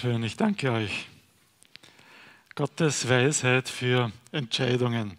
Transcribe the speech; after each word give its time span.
Schön, 0.00 0.22
ich 0.22 0.34
danke 0.34 0.72
euch. 0.72 1.08
Gottes 2.54 3.06
Weisheit 3.06 3.68
für 3.68 4.10
Entscheidungen. 4.32 5.18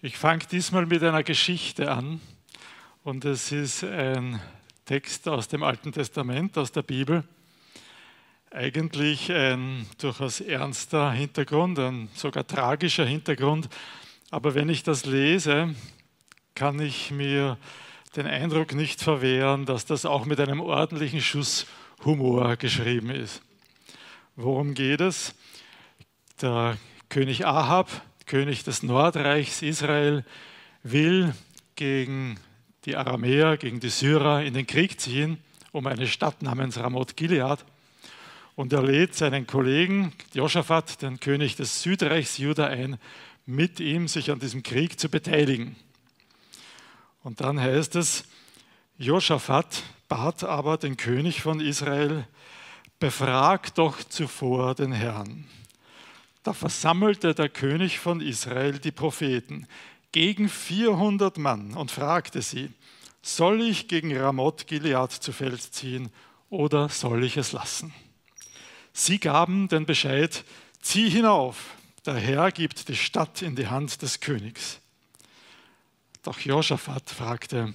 Ich 0.00 0.16
fange 0.16 0.44
diesmal 0.48 0.86
mit 0.86 1.02
einer 1.02 1.24
Geschichte 1.24 1.90
an 1.90 2.20
und 3.02 3.24
es 3.24 3.50
ist 3.50 3.82
ein 3.82 4.40
Text 4.84 5.28
aus 5.28 5.48
dem 5.48 5.64
Alten 5.64 5.90
Testament, 5.90 6.56
aus 6.56 6.70
der 6.70 6.82
Bibel. 6.82 7.24
Eigentlich 8.52 9.32
ein 9.32 9.86
durchaus 9.98 10.40
ernster 10.40 11.10
Hintergrund, 11.10 11.80
ein 11.80 12.08
sogar 12.14 12.46
tragischer 12.46 13.04
Hintergrund. 13.04 13.68
Aber 14.30 14.54
wenn 14.54 14.68
ich 14.68 14.84
das 14.84 15.04
lese, 15.04 15.74
kann 16.54 16.78
ich 16.78 17.10
mir 17.10 17.58
den 18.14 18.28
Eindruck 18.28 18.72
nicht 18.72 19.02
verwehren, 19.02 19.66
dass 19.66 19.84
das 19.84 20.06
auch 20.06 20.26
mit 20.26 20.38
einem 20.38 20.60
ordentlichen 20.60 21.20
Schuss 21.20 21.66
Humor 22.04 22.54
geschrieben 22.54 23.10
ist. 23.10 23.42
Worum 24.36 24.72
geht 24.72 25.02
es? 25.02 25.34
Der 26.40 26.78
König 27.10 27.44
Ahab, 27.44 27.90
König 28.24 28.64
des 28.64 28.82
Nordreichs 28.82 29.60
Israel, 29.60 30.24
will 30.82 31.34
gegen 31.76 32.40
die 32.86 32.96
Aramäer, 32.96 33.58
gegen 33.58 33.78
die 33.78 33.90
Syrer 33.90 34.42
in 34.42 34.54
den 34.54 34.66
Krieg 34.66 34.98
ziehen, 34.98 35.36
um 35.70 35.86
eine 35.86 36.06
Stadt 36.06 36.40
namens 36.40 36.78
Ramoth 36.78 37.14
Gilead. 37.14 37.62
Und 38.54 38.72
er 38.72 38.82
lädt 38.82 39.14
seinen 39.14 39.46
Kollegen 39.46 40.14
Josaphat, 40.32 41.02
den 41.02 41.20
König 41.20 41.56
des 41.56 41.82
Südreichs 41.82 42.38
Juda, 42.38 42.68
ein, 42.68 42.96
mit 43.44 43.80
ihm 43.80 44.08
sich 44.08 44.30
an 44.30 44.38
diesem 44.38 44.62
Krieg 44.62 44.98
zu 44.98 45.10
beteiligen. 45.10 45.76
Und 47.22 47.42
dann 47.42 47.60
heißt 47.60 47.96
es, 47.96 48.24
Josaphat 48.96 49.82
bat 50.08 50.42
aber 50.42 50.78
den 50.78 50.96
König 50.96 51.42
von 51.42 51.60
Israel, 51.60 52.26
befrag 53.02 53.74
doch 53.74 54.04
zuvor 54.04 54.76
den 54.76 54.92
Herrn. 54.92 55.44
Da 56.44 56.52
versammelte 56.52 57.34
der 57.34 57.48
König 57.48 57.98
von 57.98 58.20
Israel 58.20 58.78
die 58.78 58.92
Propheten 58.92 59.66
gegen 60.12 60.48
400 60.48 61.36
Mann 61.36 61.74
und 61.74 61.90
fragte 61.90 62.42
sie, 62.42 62.70
soll 63.20 63.60
ich 63.60 63.88
gegen 63.88 64.16
Ramoth 64.16 64.68
Gilead 64.68 65.10
zu 65.10 65.32
Feld 65.32 65.62
ziehen 65.74 66.10
oder 66.48 66.88
soll 66.90 67.24
ich 67.24 67.36
es 67.36 67.50
lassen? 67.50 67.92
Sie 68.92 69.18
gaben 69.18 69.66
den 69.66 69.84
Bescheid, 69.84 70.44
zieh 70.80 71.10
hinauf, 71.10 71.74
der 72.06 72.14
Herr 72.14 72.52
gibt 72.52 72.88
die 72.88 72.94
Stadt 72.94 73.42
in 73.42 73.56
die 73.56 73.66
Hand 73.66 74.00
des 74.02 74.20
Königs. 74.20 74.78
Doch 76.22 76.38
Josaphat 76.38 77.10
fragte, 77.10 77.74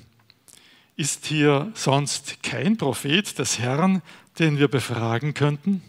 ist 0.98 1.28
hier 1.28 1.72
sonst 1.76 2.42
kein 2.44 2.76
Prophet 2.76 3.38
des 3.38 3.60
Herrn, 3.60 4.02
den 4.40 4.58
wir 4.58 4.68
befragen 4.68 5.34
könnten? 5.34 5.84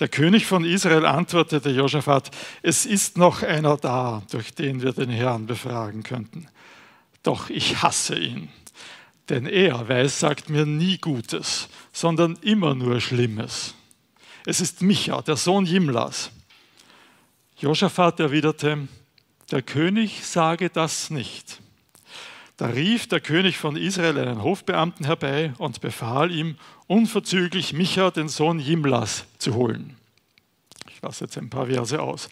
Der 0.00 0.08
König 0.08 0.46
von 0.46 0.64
Israel 0.64 1.06
antwortete 1.06 1.70
Josaphat, 1.70 2.32
es 2.62 2.84
ist 2.84 3.16
noch 3.16 3.44
einer 3.44 3.76
da, 3.76 4.24
durch 4.32 4.52
den 4.52 4.82
wir 4.82 4.92
den 4.92 5.10
Herrn 5.10 5.46
befragen 5.46 6.02
könnten. 6.02 6.48
Doch 7.22 7.48
ich 7.48 7.82
hasse 7.82 8.18
ihn, 8.18 8.48
denn 9.28 9.46
er 9.46 9.88
weiß, 9.88 10.18
sagt 10.18 10.50
mir 10.50 10.66
nie 10.66 10.98
Gutes, 10.98 11.68
sondern 11.92 12.36
immer 12.42 12.74
nur 12.74 13.00
Schlimmes. 13.00 13.74
Es 14.44 14.60
ist 14.60 14.82
Micha, 14.82 15.22
der 15.22 15.36
Sohn 15.36 15.64
Jimlas. 15.64 16.32
Josaphat 17.56 18.18
erwiderte, 18.18 18.88
der 19.52 19.62
König 19.62 20.26
sage 20.26 20.68
das 20.68 21.10
nicht. 21.10 21.60
Da 22.56 22.66
rief 22.66 23.08
der 23.08 23.20
König 23.20 23.58
von 23.58 23.76
Israel 23.76 24.16
einen 24.18 24.42
Hofbeamten 24.42 25.06
herbei 25.06 25.52
und 25.58 25.80
befahl 25.80 26.30
ihm, 26.30 26.56
unverzüglich 26.86 27.72
Micha, 27.72 28.10
den 28.12 28.28
Sohn 28.28 28.60
Jimlas, 28.60 29.24
zu 29.38 29.54
holen. 29.54 29.96
Ich 30.88 31.02
lasse 31.02 31.24
jetzt 31.24 31.36
ein 31.36 31.50
paar 31.50 31.66
Verse 31.66 32.00
aus. 32.00 32.28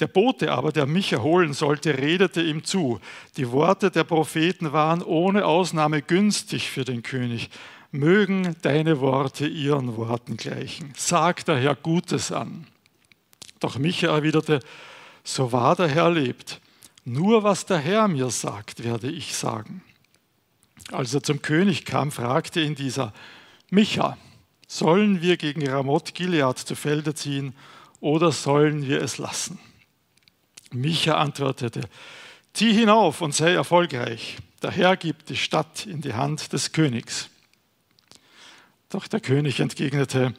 Der 0.00 0.06
Bote 0.06 0.52
aber, 0.52 0.70
der 0.70 0.86
Micha 0.86 1.18
holen 1.18 1.52
sollte, 1.52 1.98
redete 1.98 2.42
ihm 2.42 2.64
zu. 2.64 3.00
Die 3.36 3.50
Worte 3.50 3.90
der 3.90 4.04
Propheten 4.04 4.72
waren 4.72 5.02
ohne 5.02 5.46
Ausnahme 5.46 6.02
günstig 6.02 6.70
für 6.70 6.84
den 6.84 7.02
König. 7.02 7.50
Mögen 7.90 8.56
deine 8.62 9.00
Worte 9.00 9.46
ihren 9.46 9.96
Worten 9.96 10.36
gleichen. 10.36 10.92
Sag 10.96 11.44
daher 11.44 11.76
Gutes 11.76 12.32
an. 12.32 12.66
Doch 13.60 13.78
Micha 13.78 14.08
erwiderte, 14.08 14.60
so 15.22 15.52
wahr 15.52 15.76
der 15.76 15.88
Herr 15.88 16.10
lebt, 16.10 16.60
nur 17.04 17.42
was 17.42 17.66
der 17.66 17.78
Herr 17.78 18.08
mir 18.08 18.30
sagt, 18.30 18.82
werde 18.82 19.10
ich 19.10 19.34
sagen. 19.36 19.82
Als 20.90 21.14
er 21.14 21.22
zum 21.22 21.42
König 21.42 21.84
kam, 21.84 22.10
fragte 22.10 22.60
ihn 22.60 22.74
dieser, 22.74 23.12
Micha, 23.70 24.16
sollen 24.66 25.22
wir 25.22 25.36
gegen 25.36 25.66
Ramoth 25.68 26.14
Gilead 26.14 26.58
zu 26.58 26.74
Felde 26.74 27.14
ziehen 27.14 27.54
oder 28.00 28.32
sollen 28.32 28.86
wir 28.86 29.02
es 29.02 29.18
lassen? 29.18 29.58
Micha 30.72 31.16
antwortete, 31.16 31.82
zieh 32.52 32.72
hinauf 32.72 33.20
und 33.20 33.34
sei 33.34 33.52
erfolgreich. 33.52 34.36
Der 34.62 34.70
Herr 34.70 34.96
gibt 34.96 35.28
die 35.28 35.36
Stadt 35.36 35.86
in 35.86 36.00
die 36.00 36.14
Hand 36.14 36.52
des 36.52 36.72
Königs. 36.72 37.28
Doch 38.88 39.06
der 39.08 39.20
König 39.20 39.60
entgegnete, 39.60 40.34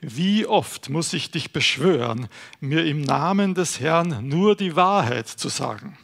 wie 0.00 0.46
oft 0.46 0.90
muss 0.90 1.12
ich 1.12 1.30
dich 1.30 1.52
beschwören, 1.52 2.28
mir 2.60 2.84
im 2.84 3.00
Namen 3.02 3.54
des 3.54 3.80
Herrn 3.80 4.28
nur 4.28 4.56
die 4.56 4.76
Wahrheit 4.76 5.28
zu 5.28 5.48
sagen? 5.48 5.98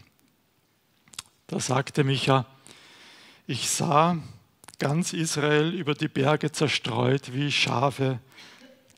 Da 1.54 1.60
sagte 1.60 2.02
Micha, 2.02 2.46
ich 3.46 3.70
sah 3.70 4.18
ganz 4.80 5.12
Israel 5.12 5.72
über 5.72 5.94
die 5.94 6.08
Berge 6.08 6.50
zerstreut 6.50 7.32
wie 7.32 7.52
Schafe, 7.52 8.18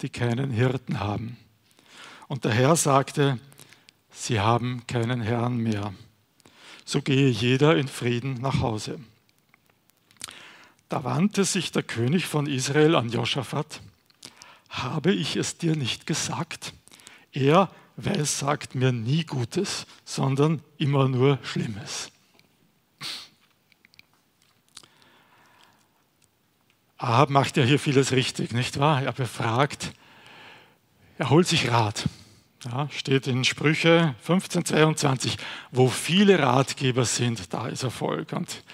die 0.01 0.09
keinen 0.09 0.51
Hirten 0.51 1.01
haben. 1.01 1.37
Und 2.29 2.47
der 2.47 2.53
Herr 2.53 2.75
sagte, 2.75 3.39
sie 4.11 4.41
haben 4.41 4.87
keinen 4.87 5.21
Herrn 5.21 5.59
mehr. 5.59 5.93
So 6.87 7.03
gehe 7.03 7.29
jeder 7.29 7.77
in 7.77 7.89
Frieden 7.89 8.41
nach 8.41 8.63
Hause. 8.63 9.01
Da 10.89 11.05
wandte 11.05 11.45
sich 11.45 11.73
der 11.73 11.83
König 11.83 12.25
von 12.25 12.47
Israel 12.47 12.95
an 12.95 13.11
Josaphat 13.11 13.83
habe 14.71 15.13
ich 15.13 15.37
es 15.37 15.59
dir 15.59 15.77
nicht 15.77 16.07
gesagt? 16.07 16.73
Er 17.33 17.71
weiß, 17.99 18.39
sagt 18.39 18.75
mir 18.75 18.93
nie 18.93 19.25
Gutes, 19.25 19.87
sondern 20.07 20.63
immer 20.79 21.07
nur 21.07 21.39
Schlimmes. 21.43 22.13
Ahab 26.99 27.31
macht 27.31 27.57
ja 27.57 27.63
hier 27.63 27.79
vieles 27.79 28.13
richtig, 28.13 28.53
nicht 28.53 28.79
wahr? 28.79 29.03
Er 29.03 29.13
befragt, 29.13 29.93
er 31.19 31.31
holt 31.31 31.47
sich 31.47 31.71
Rat. 31.71 32.09
Ja, 32.65 32.89
steht 32.91 33.27
in 33.27 33.45
Sprüche 33.45 34.15
15, 34.23 34.65
22, 34.65 35.37
wo 35.71 35.89
viele 35.89 36.39
Ratgeber 36.39 37.05
sind, 37.05 37.53
da 37.53 37.69
ist 37.69 37.83
Erfolg. 37.83 38.33
Und 38.33 38.65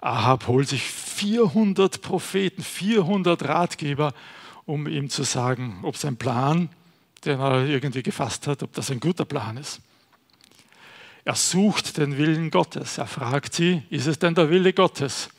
Ahab 0.00 0.46
holt 0.46 0.68
sich 0.68 0.82
400 0.82 2.00
Propheten, 2.00 2.62
400 2.62 3.42
Ratgeber 3.48 4.14
um 4.66 4.86
ihm 4.86 5.10
zu 5.10 5.24
sagen, 5.24 5.80
ob 5.82 5.96
sein 5.96 6.16
Plan, 6.16 6.68
den 7.24 7.40
er 7.40 7.66
irgendwie 7.66 8.02
gefasst 8.02 8.46
hat, 8.46 8.62
ob 8.62 8.72
das 8.72 8.90
ein 8.90 9.00
guter 9.00 9.24
Plan 9.24 9.56
ist. 9.56 9.80
Er 11.24 11.34
sucht 11.34 11.96
den 11.96 12.18
Willen 12.18 12.50
Gottes. 12.50 12.98
Er 12.98 13.06
fragt 13.06 13.54
sie, 13.54 13.82
ist 13.90 14.06
es 14.06 14.18
denn 14.18 14.34
der 14.34 14.50
Wille 14.50 14.72
Gottes, 14.72 15.30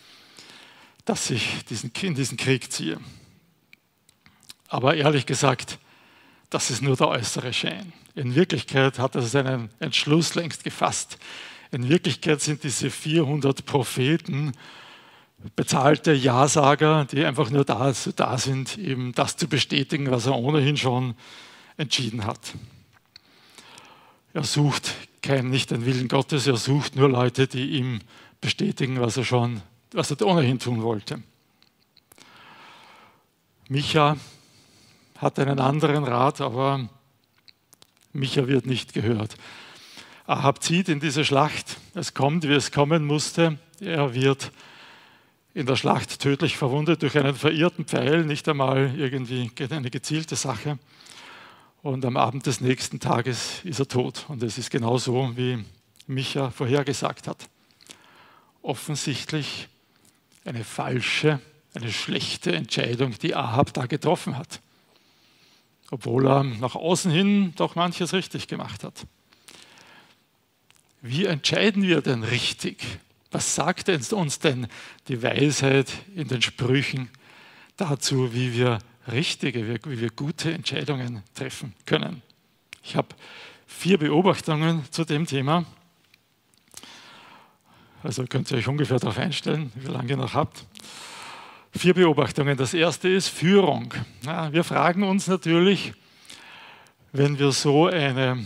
dass 1.05 1.29
ich 1.29 1.63
diesen, 1.65 1.91
in 2.01 2.15
diesen 2.15 2.37
Krieg 2.37 2.71
ziehe? 2.71 2.99
Aber 4.67 4.95
ehrlich 4.95 5.25
gesagt, 5.25 5.79
das 6.49 6.69
ist 6.71 6.81
nur 6.81 6.95
der 6.95 7.07
äußere 7.07 7.53
Schein. 7.53 7.93
In 8.15 8.35
Wirklichkeit 8.35 8.99
hat 8.99 9.15
er 9.15 9.21
seinen 9.21 9.69
Entschluss 9.79 10.35
längst 10.35 10.63
gefasst. 10.63 11.17
In 11.71 11.89
Wirklichkeit 11.89 12.41
sind 12.41 12.63
diese 12.63 12.89
400 12.89 13.65
Propheten 13.65 14.53
bezahlte 15.55 16.13
Ja-Sager, 16.13 17.05
die 17.05 17.25
einfach 17.25 17.49
nur 17.49 17.65
da, 17.65 17.93
da 18.15 18.37
sind, 18.37 18.77
eben 18.77 19.13
das 19.13 19.37
zu 19.37 19.47
bestätigen, 19.47 20.09
was 20.09 20.25
er 20.25 20.35
ohnehin 20.35 20.77
schon 20.77 21.15
entschieden 21.77 22.25
hat. 22.25 22.53
Er 24.33 24.43
sucht 24.43 24.93
kein, 25.21 25.49
nicht 25.49 25.71
den 25.71 25.85
Willen 25.85 26.07
Gottes, 26.07 26.47
er 26.47 26.57
sucht 26.57 26.95
nur 26.95 27.09
Leute, 27.09 27.47
die 27.47 27.71
ihm 27.71 27.99
bestätigen, 28.41 28.99
was 28.99 29.17
er 29.17 29.25
schon, 29.25 29.61
was 29.95 30.11
er 30.11 30.21
ohnehin 30.25 30.59
tun 30.59 30.81
wollte. 30.81 31.21
Micha 33.69 34.17
hat 35.17 35.39
einen 35.39 35.59
anderen 35.59 36.03
Rat, 36.03 36.41
aber 36.41 36.89
Micha 38.13 38.47
wird 38.47 38.65
nicht 38.65 38.93
gehört. 38.93 39.35
Ahab 40.27 40.61
zieht 40.61 40.89
in 40.89 40.99
diese 40.99 41.23
Schlacht. 41.23 41.77
Es 41.93 42.13
kommt, 42.13 42.43
wie 42.43 42.53
es 42.53 42.71
kommen 42.71 43.05
musste. 43.05 43.57
Er 43.79 44.13
wird 44.13 44.51
in 45.53 45.65
der 45.65 45.75
Schlacht 45.75 46.19
tödlich 46.19 46.57
verwundet 46.57 47.01
durch 47.01 47.17
einen 47.17 47.35
verirrten 47.35 47.85
Pfeil, 47.85 48.25
nicht 48.25 48.47
einmal 48.49 48.93
irgendwie 48.97 49.51
eine 49.69 49.89
gezielte 49.89 50.35
Sache. 50.35 50.77
Und 51.81 52.03
am 52.03 52.17
Abend 52.17 52.45
des 52.45 52.61
nächsten 52.61 52.99
Tages 52.99 53.61
ist 53.63 53.79
er 53.79 53.87
tot. 53.87 54.25
Und 54.27 54.43
es 54.43 54.57
ist 54.57 54.69
genau 54.69 54.97
so, 54.97 55.31
wie 55.35 55.63
Micha 56.07 56.49
vorhergesagt 56.49 57.27
hat. 57.27 57.47
Offensichtlich 58.61 59.69
eine 60.45 60.63
falsche, 60.63 61.41
eine 61.73 61.91
schlechte 61.91 62.55
Entscheidung, 62.55 63.17
die 63.19 63.35
Ahab 63.35 63.73
da 63.73 63.85
getroffen 63.85 64.37
hat. 64.37 64.61
obwohl 65.91 66.27
er 66.27 66.43
nach 66.43 66.75
außen 66.75 67.11
hin 67.11 67.53
doch 67.55 67.75
manches 67.75 68.13
richtig 68.13 68.47
gemacht 68.47 68.83
hat. 68.83 69.05
Wie 71.01 71.25
entscheiden 71.25 71.83
wir 71.83 72.01
denn 72.01 72.23
richtig? 72.23 72.83
Was 73.31 73.53
sagt 73.55 73.89
uns 74.13 74.39
denn 74.39 74.67
die 75.07 75.21
Weisheit 75.21 75.91
in 76.15 76.27
den 76.27 76.41
Sprüchen 76.41 77.09
dazu, 77.77 78.33
wie 78.33 78.53
wir 78.53 78.79
richtige, 79.11 79.67
wie 79.67 79.99
wir 79.99 80.09
gute 80.09 80.51
Entscheidungen 80.51 81.21
treffen 81.35 81.73
können? 81.85 82.21
Ich 82.83 82.95
habe 82.95 83.09
vier 83.67 83.97
Beobachtungen 83.97 84.85
zu 84.89 85.05
dem 85.05 85.27
Thema. 85.27 85.65
Also 88.05 88.23
könnt 88.27 88.51
ihr 88.51 88.57
euch 88.57 88.67
ungefähr 88.67 88.99
darauf 88.99 89.17
einstellen, 89.17 89.71
wie 89.73 89.87
lange 89.87 90.11
ihr 90.11 90.17
noch 90.17 90.35
habt. 90.35 90.63
Vier 91.71 91.95
Beobachtungen. 91.95 92.55
Das 92.55 92.75
erste 92.75 93.09
ist 93.09 93.29
Führung. 93.29 93.95
Ja, 94.23 94.53
wir 94.53 94.63
fragen 94.63 95.01
uns 95.01 95.25
natürlich, 95.25 95.93
wenn 97.11 97.39
wir 97.39 97.51
so 97.51 97.87
eine, 97.87 98.45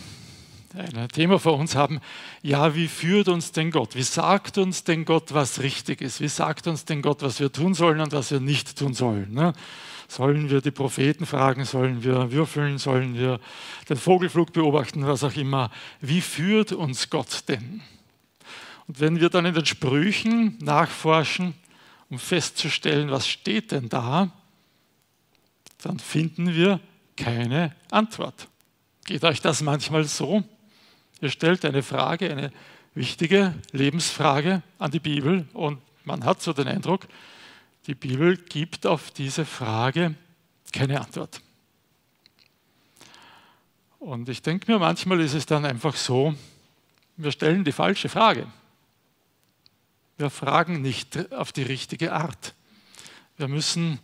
ein 0.74 1.10
Thema 1.10 1.40
vor 1.40 1.58
uns 1.58 1.76
haben, 1.76 2.00
ja, 2.42 2.74
wie 2.74 2.88
führt 2.88 3.28
uns 3.28 3.52
denn 3.52 3.70
Gott? 3.70 3.96
Wie 3.96 4.04
sagt 4.04 4.58
uns 4.58 4.86
denn 4.86 5.04
Gott, 5.04 5.34
was 5.34 5.60
richtig 5.62 6.00
ist? 6.00 6.22
Wie 6.22 6.30
sagt 6.30 6.66
uns 6.66 6.86
denn 6.86 7.02
Gott, 7.02 7.22
was 7.22 7.42
wir 7.42 7.52
tun 7.52 7.74
sollen 7.74 8.00
und 8.00 8.14
was 8.14 8.32
wir 8.32 8.40
nicht 8.40 8.80
tun 8.80 8.94
sollen? 8.94 9.34
Ne? 9.34 9.52
Sollen 10.08 10.50
wir 10.50 10.62
die 10.62 10.72
Propheten 10.72 11.26
fragen? 11.26 11.66
Sollen 11.66 12.02
wir 12.02 12.32
würfeln? 12.32 12.78
Sollen 12.78 13.14
wir 13.16 13.42
den 13.90 13.98
Vogelflug 13.98 14.54
beobachten? 14.54 15.06
Was 15.06 15.26
auch 15.26 15.36
immer. 15.36 15.70
Wie 16.00 16.22
führt 16.22 16.72
uns 16.72 17.10
Gott 17.10 17.44
denn? 17.50 17.82
Und 18.90 19.00
wenn 19.00 19.20
wir 19.20 19.30
dann 19.30 19.46
in 19.46 19.54
den 19.54 19.68
Sprüchen 19.68 20.58
nachforschen, 20.62 21.54
um 22.10 22.18
festzustellen, 22.18 23.12
was 23.12 23.28
steht 23.28 23.72
denn 23.72 23.88
da, 23.88 24.32
dann 25.84 26.00
finden 26.00 26.56
wir 26.56 26.80
keine 27.16 27.76
Antwort. 27.92 28.48
Geht 29.06 29.24
euch 29.24 29.42
das 29.42 29.62
manchmal 29.62 30.06
so? 30.06 30.44
Ihr 31.22 31.30
stellt 31.30 31.66
eine 31.66 31.84
Frage, 31.84 32.32
eine 32.32 32.52
wichtige 32.96 33.54
Lebensfrage 33.74 34.64
an 34.80 34.90
die 34.90 35.00
Bibel 35.00 35.48
und 35.54 35.78
man 36.04 36.26
hat 36.26 36.42
so 36.42 36.52
den 36.52 36.68
Eindruck, 36.68 37.08
die 37.86 37.94
Bibel 37.94 38.38
gibt 38.38 38.88
auf 38.88 39.12
diese 39.12 39.46
Frage 39.46 40.16
keine 40.74 41.00
Antwort. 41.00 41.42
Und 44.00 44.30
ich 44.30 44.42
denke 44.42 44.72
mir, 44.72 44.80
manchmal 44.80 45.20
ist 45.20 45.36
es 45.36 45.46
dann 45.46 45.64
einfach 45.64 45.96
so, 45.96 46.34
wir 47.18 47.32
stellen 47.32 47.64
die 47.64 47.72
falsche 47.72 48.10
Frage. 48.10 48.48
Wir 50.20 50.30
fragen 50.30 50.82
nicht 50.82 51.32
auf 51.32 51.54
die 51.54 51.64
richtige 51.64 52.12
Art. 52.12 52.54
Wir 53.38 53.48
müssen 53.48 54.00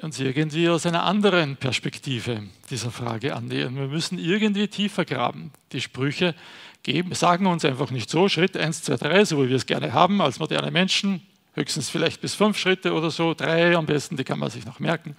uns 0.00 0.20
irgendwie 0.20 0.68
aus 0.68 0.86
einer 0.86 1.02
anderen 1.02 1.56
Perspektive 1.56 2.44
dieser 2.70 2.92
Frage 2.92 3.34
annähern. 3.34 3.74
Wir 3.74 3.88
müssen 3.88 4.20
irgendwie 4.20 4.68
tiefer 4.68 5.04
graben. 5.04 5.50
Die 5.72 5.80
Sprüche 5.80 6.36
geben, 6.84 7.12
sagen 7.16 7.46
uns 7.46 7.64
einfach 7.64 7.90
nicht 7.90 8.10
so, 8.10 8.28
Schritt 8.28 8.56
1, 8.56 8.82
2, 8.82 8.96
3, 8.96 9.24
so 9.24 9.42
wie 9.42 9.48
wir 9.48 9.56
es 9.56 9.66
gerne 9.66 9.92
haben 9.92 10.20
als 10.20 10.38
moderne 10.38 10.70
Menschen, 10.70 11.20
höchstens 11.54 11.90
vielleicht 11.90 12.20
bis 12.20 12.34
fünf 12.34 12.56
Schritte 12.56 12.92
oder 12.92 13.10
so, 13.10 13.34
drei 13.34 13.76
am 13.76 13.86
besten, 13.86 14.16
die 14.16 14.22
kann 14.22 14.38
man 14.38 14.50
sich 14.50 14.64
noch 14.64 14.78
merken. 14.78 15.16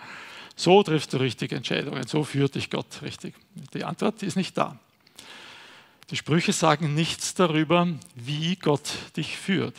So 0.56 0.82
triffst 0.82 1.12
du 1.12 1.18
richtige 1.18 1.58
Entscheidungen, 1.58 2.08
so 2.08 2.24
führt 2.24 2.56
dich 2.56 2.70
Gott 2.70 3.02
richtig. 3.02 3.36
Die 3.74 3.84
Antwort 3.84 4.24
ist 4.24 4.38
nicht 4.38 4.58
da. 4.58 4.80
Die 6.10 6.16
Sprüche 6.16 6.54
sagen 6.54 6.94
nichts 6.96 7.34
darüber, 7.34 7.90
wie 8.16 8.56
Gott 8.56 8.94
dich 9.18 9.36
führt. 9.36 9.76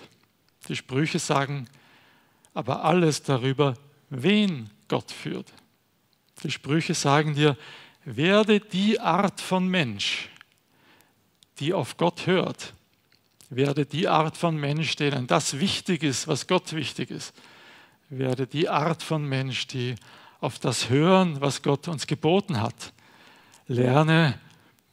Die 0.69 0.77
Sprüche 0.77 1.19
sagen 1.19 1.69
aber 2.55 2.85
alles 2.85 3.23
darüber, 3.23 3.75
wen 4.09 4.71
Gott 4.89 5.13
führt. 5.13 5.53
Die 6.43 6.51
Sprüche 6.51 6.95
sagen 6.95 7.35
dir, 7.35 7.57
werde 8.05 8.61
die 8.61 8.99
Art 8.99 9.41
von 9.41 9.69
Mensch, 9.69 10.31
die 11.59 11.75
auf 11.75 11.97
Gott 11.97 12.27
hört. 12.27 12.73
Werde 13.51 13.85
die 13.85 14.09
Art 14.09 14.37
von 14.37 14.57
Mensch, 14.57 14.97
denen 14.97 15.27
das 15.27 15.61
wichtig 15.61 16.03
ist, 16.03 16.27
was 16.29 16.47
Gott 16.47 16.73
wichtig 16.73 17.11
ist. 17.11 17.35
Werde 18.09 18.47
die 18.47 18.69
Art 18.69 19.03
von 19.03 19.25
Mensch, 19.25 19.67
die 19.67 19.95
auf 20.41 20.59
das 20.59 20.89
hören, 20.89 21.41
was 21.41 21.63
Gott 21.63 21.89
uns 21.89 22.07
geboten 22.07 22.61
hat. 22.61 22.93
Lerne 23.67 24.39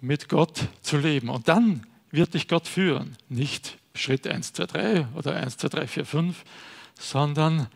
mit 0.02 0.28
Gott 0.30 0.68
zu 0.81 0.98
leben. 0.98 1.30
Und 1.30 1.48
dann 1.48 1.88
wird 2.12 2.34
dich 2.34 2.48
Gott 2.48 2.68
führen. 2.68 3.18
Nicht 3.30 3.78
Schritt 3.95 4.28
1, 4.28 4.54
2, 4.54 4.66
3 4.66 5.07
oder 5.16 5.36
1, 5.36 5.57
2, 5.57 5.68
3, 5.69 5.88
4, 5.88 6.06
5, 6.06 6.44
sondern 7.00 7.68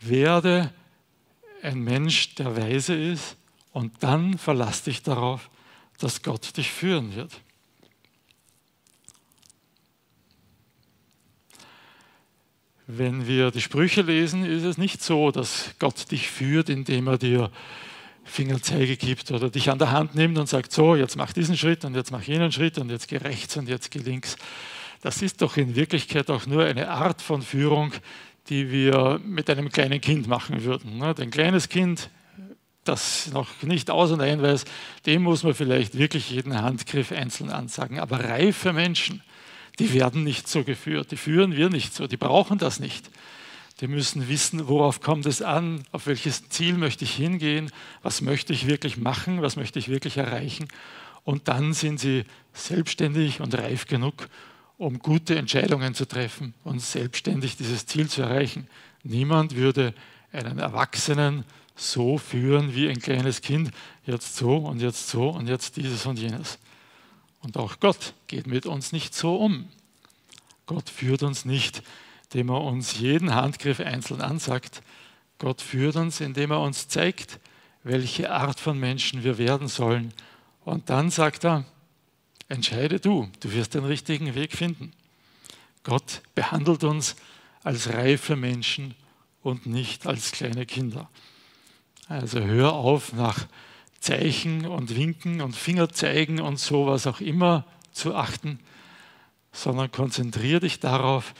werde 0.00 0.72
ein 1.62 1.80
Mensch, 1.80 2.34
der 2.36 2.56
weise 2.56 2.94
ist 2.94 3.36
und 3.72 3.92
dann 4.00 4.38
verlass 4.38 4.84
dich 4.84 5.02
darauf, 5.02 5.50
dass 5.98 6.22
Gott 6.22 6.56
dich 6.56 6.70
führen 6.70 7.16
wird. 7.16 7.32
Wenn 12.86 13.26
wir 13.26 13.50
die 13.50 13.60
Sprüche 13.60 14.02
lesen, 14.02 14.44
ist 14.44 14.62
es 14.62 14.78
nicht 14.78 15.02
so, 15.02 15.30
dass 15.30 15.74
Gott 15.78 16.10
dich 16.10 16.30
führt, 16.30 16.70
indem 16.70 17.08
er 17.08 17.18
dir 17.18 17.50
Fingerzeige 18.24 18.96
gibt 18.96 19.30
oder 19.30 19.50
dich 19.50 19.70
an 19.70 19.78
der 19.78 19.90
Hand 19.90 20.14
nimmt 20.14 20.38
und 20.38 20.48
sagt, 20.48 20.72
so, 20.72 20.94
jetzt 20.94 21.16
mach 21.16 21.32
diesen 21.32 21.56
Schritt 21.56 21.84
und 21.84 21.94
jetzt 21.94 22.12
mach 22.12 22.22
jenen 22.22 22.52
Schritt 22.52 22.78
und 22.78 22.90
jetzt 22.90 23.08
geh 23.08 23.16
rechts 23.16 23.56
und 23.56 23.68
jetzt 23.68 23.90
geh 23.90 23.98
links, 23.98 24.36
das 25.00 25.22
ist 25.22 25.42
doch 25.42 25.56
in 25.56 25.76
Wirklichkeit 25.76 26.30
auch 26.30 26.46
nur 26.46 26.64
eine 26.64 26.88
Art 26.90 27.22
von 27.22 27.42
Führung, 27.42 27.92
die 28.48 28.70
wir 28.70 29.20
mit 29.24 29.50
einem 29.50 29.70
kleinen 29.70 30.00
Kind 30.00 30.26
machen 30.26 30.64
würden. 30.64 30.98
Ne? 30.98 31.14
Ein 31.18 31.30
kleines 31.30 31.68
Kind, 31.68 32.10
das 32.84 33.30
noch 33.32 33.48
nicht 33.62 33.90
aus 33.90 34.10
und 34.10 34.20
ein 34.20 34.42
weiß, 34.42 34.64
dem 35.06 35.22
muss 35.22 35.42
man 35.42 35.54
vielleicht 35.54 35.98
wirklich 35.98 36.30
jeden 36.30 36.60
Handgriff 36.60 37.12
einzeln 37.12 37.50
ansagen. 37.50 37.98
Aber 37.98 38.24
reife 38.24 38.72
Menschen, 38.72 39.22
die 39.78 39.92
werden 39.92 40.24
nicht 40.24 40.48
so 40.48 40.64
geführt, 40.64 41.10
die 41.10 41.16
führen 41.16 41.54
wir 41.54 41.68
nicht 41.68 41.94
so, 41.94 42.06
die 42.06 42.16
brauchen 42.16 42.58
das 42.58 42.80
nicht. 42.80 43.10
Die 43.80 43.86
müssen 43.86 44.28
wissen, 44.28 44.66
worauf 44.66 45.00
kommt 45.00 45.26
es 45.26 45.40
an, 45.40 45.84
auf 45.92 46.08
welches 46.08 46.48
Ziel 46.48 46.74
möchte 46.74 47.04
ich 47.04 47.14
hingehen, 47.14 47.70
was 48.02 48.22
möchte 48.22 48.52
ich 48.52 48.66
wirklich 48.66 48.96
machen, 48.96 49.40
was 49.40 49.54
möchte 49.54 49.78
ich 49.78 49.88
wirklich 49.88 50.16
erreichen. 50.16 50.66
Und 51.22 51.46
dann 51.46 51.74
sind 51.74 52.00
sie 52.00 52.24
selbstständig 52.54 53.40
und 53.40 53.56
reif 53.56 53.86
genug, 53.86 54.28
um 54.78 55.00
gute 55.00 55.36
Entscheidungen 55.36 55.94
zu 55.94 56.06
treffen 56.06 56.54
und 56.64 56.80
selbstständig 56.80 57.56
dieses 57.56 57.84
Ziel 57.86 58.08
zu 58.08 58.22
erreichen. 58.22 58.68
Niemand 59.02 59.56
würde 59.56 59.92
einen 60.32 60.58
Erwachsenen 60.58 61.44
so 61.74 62.18
führen 62.18 62.74
wie 62.74 62.88
ein 62.88 63.00
kleines 63.00 63.40
Kind, 63.40 63.70
jetzt 64.04 64.36
so 64.36 64.56
und 64.56 64.80
jetzt 64.80 65.08
so 65.08 65.28
und 65.30 65.48
jetzt 65.48 65.76
dieses 65.76 66.06
und 66.06 66.18
jenes. 66.18 66.58
Und 67.42 67.56
auch 67.56 67.80
Gott 67.80 68.14
geht 68.26 68.46
mit 68.46 68.66
uns 68.66 68.92
nicht 68.92 69.14
so 69.14 69.36
um. 69.36 69.68
Gott 70.66 70.90
führt 70.90 71.22
uns 71.22 71.44
nicht, 71.44 71.82
indem 72.24 72.50
er 72.50 72.60
uns 72.60 72.98
jeden 72.98 73.34
Handgriff 73.34 73.80
einzeln 73.80 74.20
ansagt. 74.20 74.82
Gott 75.38 75.60
führt 75.60 75.96
uns, 75.96 76.20
indem 76.20 76.50
er 76.50 76.60
uns 76.60 76.88
zeigt, 76.88 77.38
welche 77.84 78.30
Art 78.30 78.60
von 78.60 78.78
Menschen 78.78 79.24
wir 79.24 79.38
werden 79.38 79.68
sollen. 79.68 80.12
Und 80.64 80.90
dann 80.90 81.10
sagt 81.10 81.44
er, 81.44 81.64
Entscheide 82.48 82.98
du, 82.98 83.28
du 83.40 83.52
wirst 83.52 83.74
den 83.74 83.84
richtigen 83.84 84.34
Weg 84.34 84.52
finden. 84.52 84.92
Gott 85.82 86.22
behandelt 86.34 86.84
uns 86.84 87.16
als 87.62 87.92
reife 87.92 88.36
Menschen 88.36 88.94
und 89.42 89.66
nicht 89.66 90.06
als 90.06 90.32
kleine 90.32 90.66
Kinder. 90.66 91.10
Also 92.08 92.40
hör 92.40 92.72
auf, 92.72 93.12
nach 93.12 93.46
Zeichen 94.00 94.64
und 94.64 94.96
Winken 94.96 95.40
und 95.40 95.54
Fingerzeigen 95.54 96.40
und 96.40 96.58
sowas 96.58 97.06
auch 97.06 97.20
immer 97.20 97.64
zu 97.92 98.14
achten, 98.14 98.60
sondern 99.52 99.90
konzentriere 99.90 100.60
dich 100.60 100.80
darauf, 100.80 101.34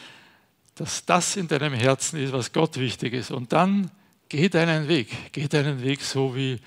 dass 0.74 1.04
das 1.04 1.36
in 1.36 1.48
deinem 1.48 1.72
Herzen 1.72 2.18
ist, 2.20 2.32
was 2.32 2.52
Gott 2.52 2.76
wichtig 2.76 3.14
ist. 3.14 3.30
Und 3.30 3.52
dann 3.52 3.90
geh 4.28 4.48
deinen 4.48 4.88
Weg. 4.88 5.32
Geh 5.32 5.48
deinen 5.48 5.82
Weg 5.82 6.02
so, 6.02 6.36
wie 6.36 6.60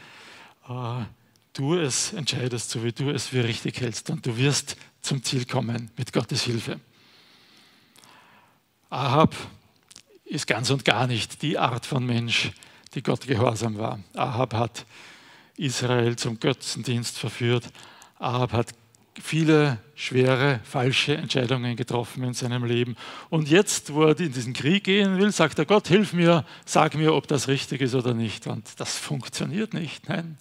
äh, 0.67 1.03
du 1.53 1.75
es 1.75 2.13
entscheidest, 2.13 2.69
so 2.69 2.83
wie 2.83 2.91
du 2.91 3.09
es 3.09 3.27
für 3.27 3.43
richtig 3.43 3.81
hältst. 3.81 4.09
Und 4.09 4.25
du 4.25 4.37
wirst 4.37 4.77
zum 5.01 5.23
Ziel 5.23 5.45
kommen 5.45 5.91
mit 5.97 6.13
Gottes 6.13 6.43
Hilfe. 6.43 6.79
Ahab 8.89 9.35
ist 10.25 10.47
ganz 10.47 10.69
und 10.69 10.85
gar 10.85 11.07
nicht 11.07 11.41
die 11.41 11.57
Art 11.57 11.85
von 11.85 12.05
Mensch, 12.05 12.51
die 12.93 13.03
Gott 13.03 13.27
gehorsam 13.27 13.77
war. 13.77 13.99
Ahab 14.13 14.53
hat 14.53 14.85
Israel 15.57 16.15
zum 16.15 16.39
Götzendienst 16.39 17.17
verführt. 17.17 17.65
Ahab 18.19 18.53
hat 18.53 18.73
viele 19.19 19.79
schwere, 19.95 20.61
falsche 20.63 21.15
Entscheidungen 21.15 21.75
getroffen 21.75 22.23
in 22.23 22.33
seinem 22.33 22.63
Leben. 22.63 22.95
Und 23.29 23.49
jetzt, 23.49 23.93
wo 23.93 24.03
er 24.03 24.19
in 24.19 24.31
diesen 24.31 24.53
Krieg 24.53 24.85
gehen 24.85 25.17
will, 25.17 25.31
sagt 25.31 25.59
er, 25.59 25.65
Gott, 25.65 25.87
hilf 25.87 26.13
mir, 26.13 26.45
sag 26.65 26.95
mir, 26.95 27.13
ob 27.13 27.27
das 27.27 27.47
richtig 27.47 27.81
ist 27.81 27.95
oder 27.95 28.13
nicht. 28.13 28.47
Und 28.47 28.79
das 28.79 28.97
funktioniert 28.97 29.73
nicht. 29.73 30.07
Nein, 30.07 30.37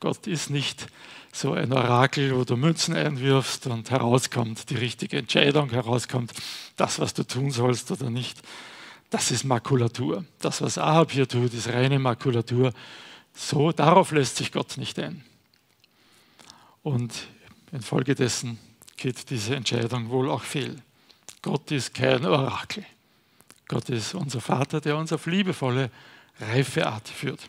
Gott 0.00 0.26
ist 0.26 0.50
nicht 0.50 0.86
so 1.32 1.52
ein 1.52 1.72
Orakel, 1.72 2.36
wo 2.36 2.44
du 2.44 2.56
Münzen 2.56 2.94
einwirfst 2.94 3.66
und 3.66 3.90
herauskommt 3.90 4.70
die 4.70 4.76
richtige 4.76 5.18
Entscheidung, 5.18 5.70
herauskommt 5.70 6.32
das, 6.76 6.98
was 6.98 7.14
du 7.14 7.24
tun 7.24 7.50
sollst 7.50 7.90
oder 7.90 8.08
nicht. 8.08 8.40
Das 9.10 9.30
ist 9.30 9.44
Makulatur. 9.44 10.24
Das, 10.40 10.62
was 10.62 10.78
Ahab 10.78 11.12
hier 11.12 11.26
tut, 11.26 11.52
ist 11.54 11.68
reine 11.68 11.98
Makulatur. 11.98 12.72
So, 13.34 13.72
darauf 13.72 14.12
lässt 14.12 14.36
sich 14.36 14.52
Gott 14.52 14.76
nicht 14.76 14.98
ein. 14.98 15.24
Und 16.82 17.12
infolgedessen 17.72 18.58
geht 18.96 19.30
diese 19.30 19.56
Entscheidung 19.56 20.10
wohl 20.10 20.30
auch 20.30 20.42
fehl. 20.42 20.80
Gott 21.42 21.70
ist 21.70 21.94
kein 21.94 22.24
Orakel. 22.24 22.84
Gott 23.66 23.88
ist 23.90 24.14
unser 24.14 24.40
Vater, 24.40 24.80
der 24.80 24.96
uns 24.96 25.12
auf 25.12 25.26
liebevolle, 25.26 25.90
reife 26.40 26.86
Art 26.86 27.08
führt. 27.08 27.48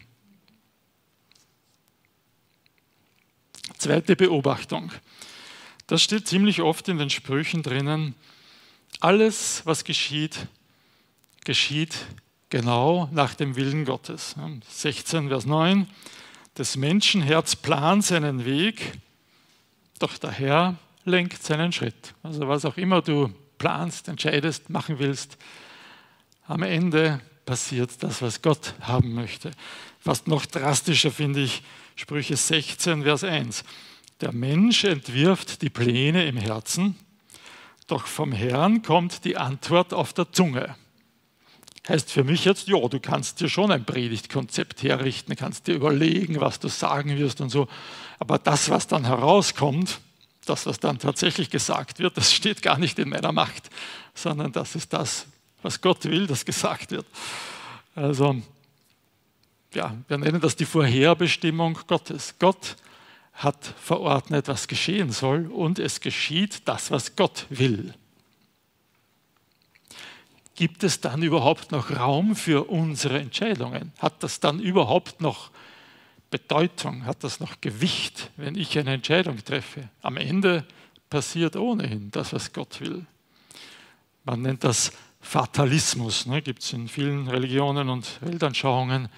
Zweite 3.79 4.17
Beobachtung. 4.17 4.91
Das 5.87 6.03
steht 6.03 6.27
ziemlich 6.27 6.61
oft 6.61 6.89
in 6.89 6.97
den 6.97 7.09
Sprüchen 7.09 7.63
drinnen. 7.63 8.13
Alles, 8.99 9.61
was 9.63 9.85
geschieht, 9.85 10.47
geschieht 11.45 11.95
genau 12.49 13.07
nach 13.13 13.35
dem 13.35 13.55
Willen 13.55 13.85
Gottes. 13.85 14.35
16, 14.67 15.29
Vers 15.29 15.45
9. 15.45 15.87
Des 16.57 16.75
Menschenherz 16.75 17.55
plant 17.55 18.03
seinen 18.03 18.43
Weg, 18.43 18.99
doch 19.99 20.17
der 20.17 20.31
Herr 20.31 20.75
lenkt 21.05 21.41
seinen 21.41 21.71
Schritt. 21.71 22.13
Also 22.21 22.49
was 22.49 22.65
auch 22.65 22.75
immer 22.75 23.01
du 23.01 23.33
planst, 23.59 24.09
entscheidest, 24.09 24.69
machen 24.69 24.99
willst, 24.99 25.37
am 26.47 26.63
Ende 26.63 27.21
passiert 27.49 28.03
das, 28.03 28.21
was 28.21 28.43
Gott 28.43 28.75
haben 28.79 29.15
möchte. 29.15 29.49
Fast 29.99 30.27
noch 30.27 30.45
drastischer 30.45 31.09
finde 31.09 31.41
ich 31.41 31.63
Sprüche 31.95 32.37
16, 32.37 33.01
Vers 33.01 33.23
1. 33.23 33.63
Der 34.21 34.31
Mensch 34.31 34.83
entwirft 34.83 35.63
die 35.63 35.71
Pläne 35.71 36.27
im 36.27 36.37
Herzen, 36.37 36.95
doch 37.87 38.05
vom 38.05 38.33
Herrn 38.33 38.83
kommt 38.83 39.25
die 39.25 39.35
Antwort 39.35 39.95
auf 39.95 40.13
der 40.13 40.31
Zunge. 40.31 40.75
Heißt 41.87 42.11
für 42.11 42.23
mich 42.23 42.45
jetzt, 42.45 42.67
ja, 42.67 42.87
du 42.87 42.99
kannst 42.99 43.41
dir 43.41 43.49
schon 43.49 43.71
ein 43.71 43.83
Predigtkonzept 43.83 44.83
herrichten, 44.83 45.35
kannst 45.35 45.65
dir 45.65 45.73
überlegen, 45.73 46.39
was 46.39 46.59
du 46.59 46.67
sagen 46.67 47.17
wirst 47.17 47.41
und 47.41 47.49
so. 47.49 47.67
Aber 48.19 48.37
das, 48.37 48.69
was 48.69 48.85
dann 48.85 49.05
herauskommt, 49.05 50.01
das, 50.45 50.67
was 50.67 50.79
dann 50.79 50.99
tatsächlich 50.99 51.49
gesagt 51.49 51.97
wird, 51.97 52.15
das 52.15 52.31
steht 52.31 52.61
gar 52.61 52.77
nicht 52.77 52.99
in 52.99 53.09
meiner 53.09 53.31
Macht, 53.31 53.71
sondern 54.13 54.51
das 54.51 54.75
ist 54.75 54.93
das, 54.93 55.25
was 55.61 55.81
Gott 55.81 56.05
will, 56.05 56.27
das 56.27 56.45
gesagt 56.45 56.91
wird. 56.91 57.05
Also, 57.95 58.41
ja, 59.73 59.95
wir 60.07 60.17
nennen 60.17 60.41
das 60.41 60.55
die 60.55 60.65
Vorherbestimmung 60.65 61.79
Gottes. 61.87 62.35
Gott 62.39 62.75
hat 63.33 63.73
verordnet, 63.79 64.47
was 64.47 64.67
geschehen 64.67 65.11
soll 65.11 65.47
und 65.47 65.79
es 65.79 66.01
geschieht 66.01 66.67
das, 66.67 66.91
was 66.91 67.15
Gott 67.15 67.45
will 67.49 67.93
gibt 70.59 70.83
es 70.83 70.99
dann 70.99 71.23
überhaupt 71.23 71.71
noch 71.71 71.89
Raum 71.89 72.35
für 72.35 72.69
unsere 72.69 73.17
Entscheidungen? 73.17 73.93
Hat 73.97 74.21
das 74.21 74.41
dann 74.41 74.59
überhaupt 74.59 75.21
noch 75.21 75.51
Bedeutung? 76.31 77.05
Hat 77.05 77.23
das 77.23 77.39
noch 77.39 77.61
Gewicht, 77.61 78.29
wenn 78.35 78.55
ich 78.55 78.77
eine 78.77 78.91
Entscheidung 78.91 79.41
treffe? 79.41 79.87
Am 80.01 80.17
Ende 80.17 80.65
passiert 81.09 81.55
ohnehin 81.55 82.11
das, 82.11 82.33
was 82.33 82.51
Gott 82.51 82.81
will. 82.81 83.05
Man 84.25 84.41
nennt 84.41 84.65
das 84.65 84.91
Fatalismus, 85.21 86.25
ne? 86.25 86.41
gibt 86.41 86.63
es 86.63 86.73
in 86.73 86.87
vielen 86.87 87.27
Religionen 87.27 87.89
und 87.89 88.21
Weltanschauungen. 88.21 89.09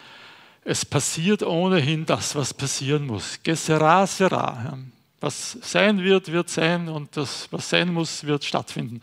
Es 0.64 0.86
passiert 0.86 1.44
ohnehin 1.44 2.06
das, 2.06 2.36
was 2.36 2.54
passieren 2.54 3.08
muss. 3.08 3.40
Gesera 3.44 4.06
sera. 4.06 4.78
Was 5.20 5.58
sein 5.62 6.04
wird, 6.04 6.32
wird 6.32 6.50
sein 6.50 6.90
und 6.90 7.16
das, 7.16 7.48
was 7.52 7.70
sein 7.70 7.94
muss, 7.94 8.24
wird 8.24 8.44
stattfinden 8.44 9.02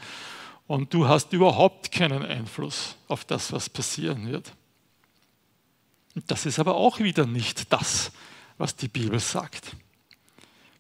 und 0.68 0.92
du 0.92 1.08
hast 1.08 1.32
überhaupt 1.32 1.90
keinen 1.90 2.24
Einfluss 2.24 2.94
auf 3.08 3.24
das, 3.24 3.52
was 3.52 3.68
passieren 3.68 4.30
wird. 4.30 4.52
Und 6.14 6.30
das 6.30 6.46
ist 6.46 6.58
aber 6.58 6.76
auch 6.76 7.00
wieder 7.00 7.26
nicht 7.26 7.72
das, 7.72 8.12
was 8.58 8.76
die 8.76 8.88
Bibel 8.88 9.18
sagt. 9.18 9.74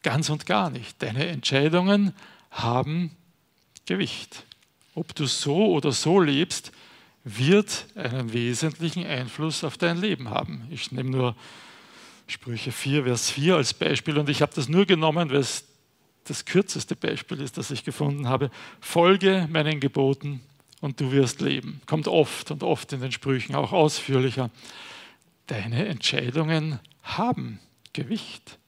Ganz 0.02 0.28
und 0.28 0.46
gar 0.46 0.70
nicht. 0.70 1.02
Deine 1.02 1.26
Entscheidungen 1.26 2.14
haben 2.50 3.16
Gewicht. 3.86 4.44
Ob 4.98 5.14
du 5.14 5.26
so 5.26 5.66
oder 5.74 5.92
so 5.92 6.18
lebst, 6.18 6.72
wird 7.22 7.86
einen 7.94 8.32
wesentlichen 8.32 9.06
Einfluss 9.06 9.62
auf 9.62 9.78
dein 9.78 10.00
Leben 10.00 10.30
haben. 10.30 10.66
Ich 10.72 10.90
nehme 10.90 11.10
nur 11.10 11.36
Sprüche 12.26 12.72
4, 12.72 13.04
Vers 13.04 13.30
4 13.30 13.54
als 13.54 13.74
Beispiel 13.74 14.18
und 14.18 14.28
ich 14.28 14.42
habe 14.42 14.52
das 14.56 14.68
nur 14.68 14.86
genommen, 14.86 15.30
weil 15.30 15.36
es 15.36 15.66
das 16.24 16.44
kürzeste 16.44 16.96
Beispiel 16.96 17.40
ist, 17.40 17.58
das 17.58 17.70
ich 17.70 17.84
gefunden 17.84 18.28
habe, 18.28 18.50
folge 18.80 19.46
meinen 19.52 19.78
Geboten 19.78 20.40
und 20.80 21.00
du 21.00 21.12
wirst 21.12 21.42
leben. 21.42 21.80
Kommt 21.86 22.08
oft 22.08 22.50
und 22.50 22.64
oft 22.64 22.92
in 22.92 23.00
den 23.00 23.12
Sprüchen, 23.12 23.54
auch 23.54 23.72
ausführlicher. 23.72 24.50
Deine 25.46 25.86
Entscheidungen 25.86 26.80
haben 27.04 27.60
Gewicht. 27.92 28.58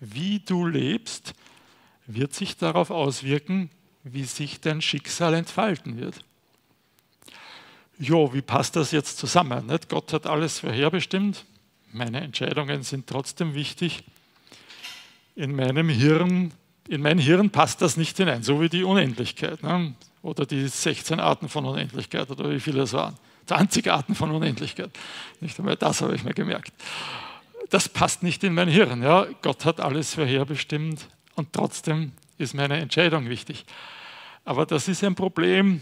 Wie 0.00 0.38
du 0.38 0.64
lebst, 0.66 1.34
wird 2.06 2.32
sich 2.32 2.56
darauf 2.56 2.90
auswirken, 2.90 3.68
wie 4.04 4.24
sich 4.24 4.60
dein 4.60 4.80
Schicksal 4.80 5.34
entfalten 5.34 5.98
wird. 5.98 6.20
Jo, 7.98 8.32
wie 8.32 8.42
passt 8.42 8.76
das 8.76 8.90
jetzt 8.90 9.18
zusammen? 9.18 9.66
Nicht? 9.66 9.88
Gott 9.88 10.12
hat 10.12 10.26
alles 10.26 10.60
vorherbestimmt. 10.60 11.44
Meine 11.92 12.20
Entscheidungen 12.20 12.82
sind 12.82 13.06
trotzdem 13.06 13.54
wichtig. 13.54 14.04
In 15.36 15.54
meinem 15.54 15.88
Hirn 15.88 16.52
in 16.88 17.00
mein 17.00 17.18
Hirn 17.18 17.50
passt 17.50 17.80
das 17.82 17.96
nicht 17.96 18.16
hinein, 18.16 18.42
so 18.42 18.60
wie 18.60 18.68
die 18.68 18.84
Unendlichkeit 18.84 19.62
ne? 19.62 19.94
oder 20.22 20.44
die 20.44 20.66
16 20.66 21.18
Arten 21.18 21.48
von 21.48 21.64
Unendlichkeit 21.64 22.30
oder 22.30 22.50
wie 22.50 22.60
viele 22.60 22.82
es 22.82 22.92
waren. 22.92 23.16
20 23.46 23.90
Arten 23.90 24.14
von 24.14 24.30
Unendlichkeit. 24.30 24.90
Nicht 25.40 25.58
einmal 25.58 25.76
das 25.76 26.00
habe 26.02 26.14
ich 26.14 26.24
mir 26.24 26.34
gemerkt. 26.34 26.72
Das 27.70 27.88
passt 27.88 28.22
nicht 28.22 28.44
in 28.44 28.54
mein 28.54 28.68
Hirn. 28.68 29.02
Ja? 29.02 29.26
Gott 29.42 29.64
hat 29.64 29.80
alles 29.80 30.14
vorherbestimmt 30.14 31.08
und 31.34 31.52
trotzdem 31.52 32.12
ist 32.36 32.54
meine 32.54 32.78
Entscheidung 32.78 33.28
wichtig. 33.28 33.64
Aber 34.44 34.66
das 34.66 34.88
ist 34.88 35.02
ein 35.02 35.14
Problem 35.14 35.80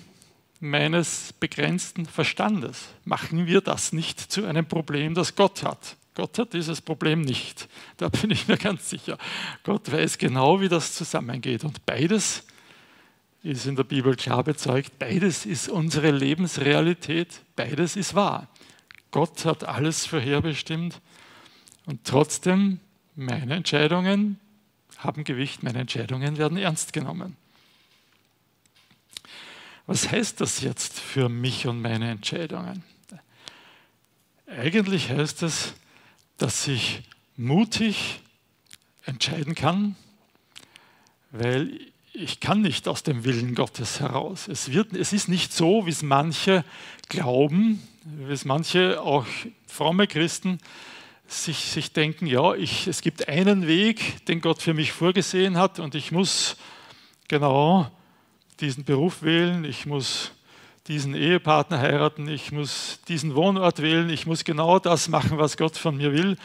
meines 0.61 1.33
begrenzten 1.33 2.07
Verstandes. 2.07 2.89
Machen 3.05 3.47
wir 3.47 3.61
das 3.61 3.93
nicht 3.93 4.21
zu 4.21 4.45
einem 4.45 4.67
Problem, 4.67 5.15
das 5.15 5.35
Gott 5.35 5.65
hat. 5.65 5.97
Gott 6.15 6.39
hat 6.39 6.53
dieses 6.53 6.81
Problem 6.81 7.23
nicht. 7.23 7.69
Da 7.97 8.09
bin 8.09 8.31
ich 8.31 8.47
mir 8.47 8.59
ganz 8.59 8.91
sicher. 8.91 9.19
Gott 9.65 9.91
weiß 9.91 10.19
genau, 10.19 10.61
wie 10.61 10.69
das 10.69 10.95
zusammengeht. 10.95 11.65
Und 11.65 11.85
beides 11.87 12.45
ist 13.43 13.67
in 13.67 13.77
der 13.77 13.85
Bibel 13.85 14.15
klar 14.15 14.45
bezeugt. 14.45 14.99
Beides 14.99 15.47
ist 15.47 15.69
unsere 15.69 16.11
Lebensrealität. 16.11 17.41
Beides 17.57 17.97
ist 17.97 18.15
wahr. 18.15 18.49
Gott 19.11 19.45
hat 19.45 19.65
alles 19.65 20.07
vorherbestimmt. 20.07 21.01
Und 21.87 22.05
trotzdem, 22.05 22.79
meine 23.17 23.55
Entscheidungen 23.55 24.39
haben 24.99 25.25
Gewicht. 25.25 25.63
Meine 25.63 25.81
Entscheidungen 25.81 26.39
werden 26.39 26.59
ernst 26.59 26.93
genommen. 26.93 27.37
Was 29.93 30.11
heißt 30.11 30.41
das 30.41 30.63
jetzt 30.63 30.99
für 30.99 31.29
mich 31.29 31.67
und 31.67 31.83
meine 31.83 32.11
Entscheidungen? 32.11 32.83
Eigentlich 34.47 35.11
heißt 35.11 35.43
es, 35.43 35.75
dass 36.39 36.67
ich 36.67 37.03
mutig 37.37 38.23
entscheiden 39.05 39.55
kann, 39.55 39.95
weil 41.31 41.79
ich 42.15 42.41
kann 42.41 42.63
nicht 42.63 42.89
aus 42.89 43.03
dem 43.03 43.25
Willen 43.25 43.55
Gottes 43.55 44.01
heraus. 44.01 44.49
Es, 44.49 44.73
wird, 44.73 44.95
es 44.95 45.13
ist 45.13 45.29
nicht 45.29 45.53
so, 45.53 45.85
wie 45.85 45.91
es 45.91 46.01
manche 46.01 46.65
glauben, 47.11 47.87
wie 48.05 48.33
es 48.33 48.47
manche 48.47 48.99
auch 48.99 49.27
fromme 49.67 50.07
Christen 50.07 50.57
sich, 51.29 51.59
sich 51.67 51.93
denken, 51.93 52.27
ja, 52.27 52.55
ich, 52.55 52.87
es 52.87 53.03
gibt 53.03 53.29
einen 53.29 53.67
Weg, 53.67 54.25
den 54.25 54.41
Gott 54.41 54.63
für 54.63 54.73
mich 54.73 54.91
vorgesehen 54.91 55.59
hat 55.59 55.79
und 55.81 55.95
ich 55.95 56.13
muss 56.13 56.57
genau 57.29 57.91
diesen 58.63 58.85
Beruf 58.85 59.23
wählen, 59.23 59.65
ich 59.65 59.85
muss 59.85 60.31
diesen 60.87 61.15
Ehepartner 61.15 61.79
heiraten, 61.79 62.29
ich 62.29 62.53
muss 62.53 63.01
diesen 63.09 63.35
Wohnort 63.35 63.83
wählen, 63.83 64.09
ich 64.09 64.27
muss 64.27 64.45
genau 64.45 64.79
das 64.79 65.09
machen, 65.09 65.39
was 65.39 65.57
Gott 65.57 65.77
von 65.77 65.97
mir 65.97 66.13
will. 66.13 66.37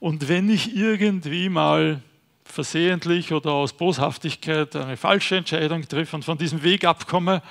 Und 0.00 0.28
wenn 0.28 0.50
ich 0.50 0.74
irgendwie 0.74 1.48
mal 1.48 2.02
versehentlich 2.44 3.32
oder 3.32 3.52
aus 3.52 3.72
Boshaftigkeit 3.72 4.74
eine 4.74 4.96
falsche 4.96 5.36
Entscheidung 5.36 5.86
treffe 5.86 6.16
und 6.16 6.24
von 6.24 6.38
diesem 6.38 6.62
Weg 6.62 6.84
abkomme, 6.84 7.42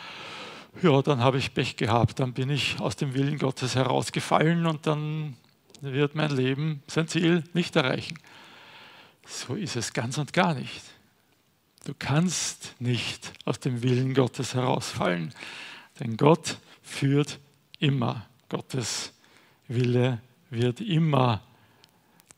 ja, 0.81 1.01
dann 1.01 1.19
habe 1.19 1.37
ich 1.37 1.53
Pech 1.53 1.77
gehabt, 1.77 2.19
dann 2.19 2.33
bin 2.33 2.49
ich 2.49 2.79
aus 2.79 2.95
dem 2.95 3.13
Willen 3.13 3.37
Gottes 3.37 3.75
herausgefallen 3.75 4.65
und 4.65 4.85
dann 4.87 5.37
wird 5.81 6.15
mein 6.15 6.31
Leben 6.31 6.83
sein 6.87 7.07
Ziel 7.07 7.43
nicht 7.53 7.75
erreichen. 7.75 8.17
So 9.25 9.55
ist 9.55 9.75
es 9.75 9.93
ganz 9.93 10.17
und 10.17 10.33
gar 10.33 10.53
nicht. 10.53 10.81
Du 11.85 11.93
kannst 11.97 12.73
nicht 12.79 13.31
aus 13.45 13.59
dem 13.59 13.83
Willen 13.83 14.15
Gottes 14.15 14.55
herausfallen. 14.55 15.33
Denn 15.99 16.17
Gott 16.17 16.57
führt 16.81 17.39
immer. 17.79 18.25
Gottes 18.49 19.13
Wille 19.67 20.19
wird 20.49 20.81
immer 20.81 21.43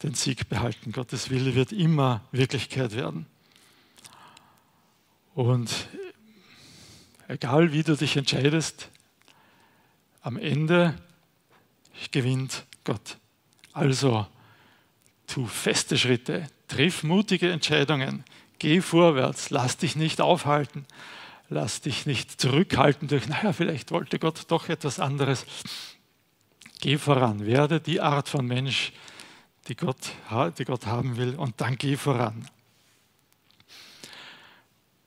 den 0.03 0.13
Sieg 0.13 0.49
behalten. 0.49 0.91
Gottes 0.91 1.29
Wille 1.29 1.55
wird 1.55 1.71
immer 1.71 2.25
Wirklichkeit 2.33 2.93
werden. 2.93 3.25
Und 5.33 5.87
egal 7.29 7.71
wie 7.71 7.83
du 7.83 7.95
dich 7.95 8.17
entscheidest, 8.17 8.89
am 10.21 10.35
Ende 10.35 10.93
gewinnt 12.11 12.65
Gott. 12.83 13.17
Also 13.71 14.27
tu 15.25 15.45
feste 15.45 15.97
Schritte, 15.97 16.47
triff 16.67 17.03
mutige 17.03 17.49
Entscheidungen, 17.49 18.25
Geh 18.59 18.81
vorwärts, 18.81 19.49
lass 19.49 19.77
dich 19.77 19.95
nicht 19.95 20.19
aufhalten, 20.21 20.85
lass 21.49 21.81
dich 21.81 22.05
nicht 22.05 22.41
zurückhalten 22.41 23.07
durch, 23.07 23.27
naja, 23.29 23.53
vielleicht 23.53 23.91
wollte 23.91 24.19
Gott 24.19 24.45
doch 24.47 24.69
etwas 24.69 24.99
anderes. 24.99 25.45
Geh 26.79 26.97
voran, 26.97 27.45
werde 27.45 27.79
die 27.79 28.01
Art 28.01 28.29
von 28.29 28.45
Mensch, 28.45 28.93
die 29.67 29.75
Gott, 29.75 29.97
die 30.57 30.65
Gott 30.65 30.85
haben 30.85 31.17
will, 31.17 31.35
und 31.35 31.59
dann 31.59 31.77
geh 31.77 31.97
voran. 31.97 32.47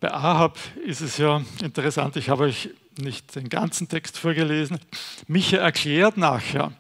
Bei 0.01 0.13
Ahab 0.13 0.59
ist 0.85 1.01
es 1.01 1.19
ja 1.19 1.43
interessant, 1.63 2.17
ich 2.17 2.31
habe 2.31 2.45
euch 2.45 2.71
nicht 2.99 3.35
den 3.35 3.49
ganzen 3.49 3.89
Text 3.89 4.19
vorgelesen. 4.19 4.79
Micha 5.27 5.59
erklärt 5.59 6.17
nachher, 6.17 6.73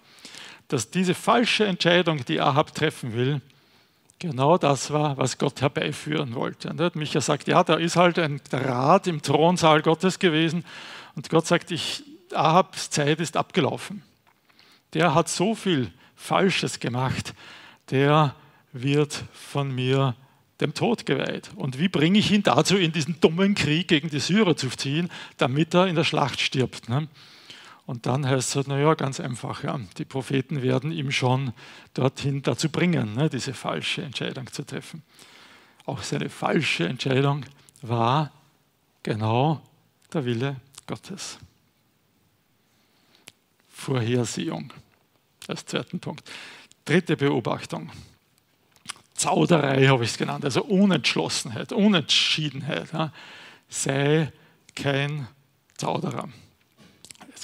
dass 0.69 0.91
diese 0.91 1.15
falsche 1.15 1.67
Entscheidung, 1.67 2.25
die 2.25 2.41
Ahab 2.41 2.75
treffen 2.75 3.12
will, 3.12 3.41
genau 4.21 4.59
das 4.59 4.93
war, 4.93 5.17
was 5.17 5.39
Gott 5.39 5.61
herbeiführen 5.61 6.37
wollte. 6.37 6.71
Und 6.71 6.95
Micha 6.95 7.21
sagt, 7.21 7.49
ja, 7.49 7.65
da 7.65 7.75
ist 7.75 7.97
halt 7.97 8.21
ein 8.21 8.41
Rat 8.53 9.09
im 9.09 9.21
Thronsaal 9.23 9.83
Gottes 9.83 10.21
gewesen 10.21 10.65
und 11.17 11.29
Gott 11.29 11.49
sagt, 11.49 11.73
ich, 11.73 12.05
Ahabs 12.33 12.91
Zeit 12.91 13.19
ist 13.19 13.37
abgelaufen. 13.37 14.03
Der 14.95 15.15
hat 15.15 15.29
so 15.29 15.57
viel 15.57 15.91
Falsches 16.15 16.79
gemacht, 16.79 17.35
der 17.91 18.37
wird 18.73 19.25
von 19.33 19.75
mir 19.75 20.15
dem 20.61 20.75
Tod 20.75 21.07
geweiht. 21.07 21.50
Und 21.57 21.79
wie 21.79 21.89
bringe 21.89 22.19
ich 22.19 22.31
ihn 22.31 22.43
dazu, 22.43 22.77
in 22.77 22.93
diesen 22.93 23.19
dummen 23.21 23.55
Krieg 23.55 23.89
gegen 23.89 24.11
die 24.11 24.21
Syrer 24.21 24.57
zu 24.57 24.69
ziehen, 24.69 25.09
damit 25.39 25.75
er 25.75 25.87
in 25.87 25.97
der 25.97 26.05
Schlacht 26.05 26.41
stirbt? 26.41 26.89
Ne? 26.89 27.09
Und 27.90 28.06
dann 28.06 28.25
heißt 28.25 28.54
es, 28.54 28.68
naja, 28.68 28.94
ganz 28.94 29.18
einfach, 29.18 29.64
ja, 29.64 29.80
die 29.99 30.04
Propheten 30.04 30.62
werden 30.62 30.92
ihm 30.92 31.11
schon 31.11 31.52
dorthin 31.92 32.40
dazu 32.40 32.68
bringen, 32.68 33.14
ne, 33.14 33.28
diese 33.28 33.52
falsche 33.52 34.02
Entscheidung 34.02 34.47
zu 34.47 34.64
treffen. 34.64 35.02
Auch 35.87 36.00
seine 36.04 36.28
falsche 36.28 36.87
Entscheidung 36.87 37.44
war 37.82 38.30
genau 39.02 39.61
der 40.12 40.25
Wille 40.25 40.61
Gottes. 40.87 41.40
Vorhersehung 43.68 44.73
als 45.49 45.66
zweiten 45.66 45.99
Punkt. 45.99 46.30
Dritte 46.85 47.16
Beobachtung. 47.16 47.90
Zauderei 49.14 49.88
habe 49.88 50.04
ich 50.04 50.11
es 50.11 50.16
genannt, 50.16 50.44
also 50.44 50.62
Unentschlossenheit, 50.62 51.73
Unentschiedenheit. 51.73 52.92
Ja. 52.92 53.12
Sei 53.68 54.32
kein 54.76 55.26
Zauderer. 55.76 56.28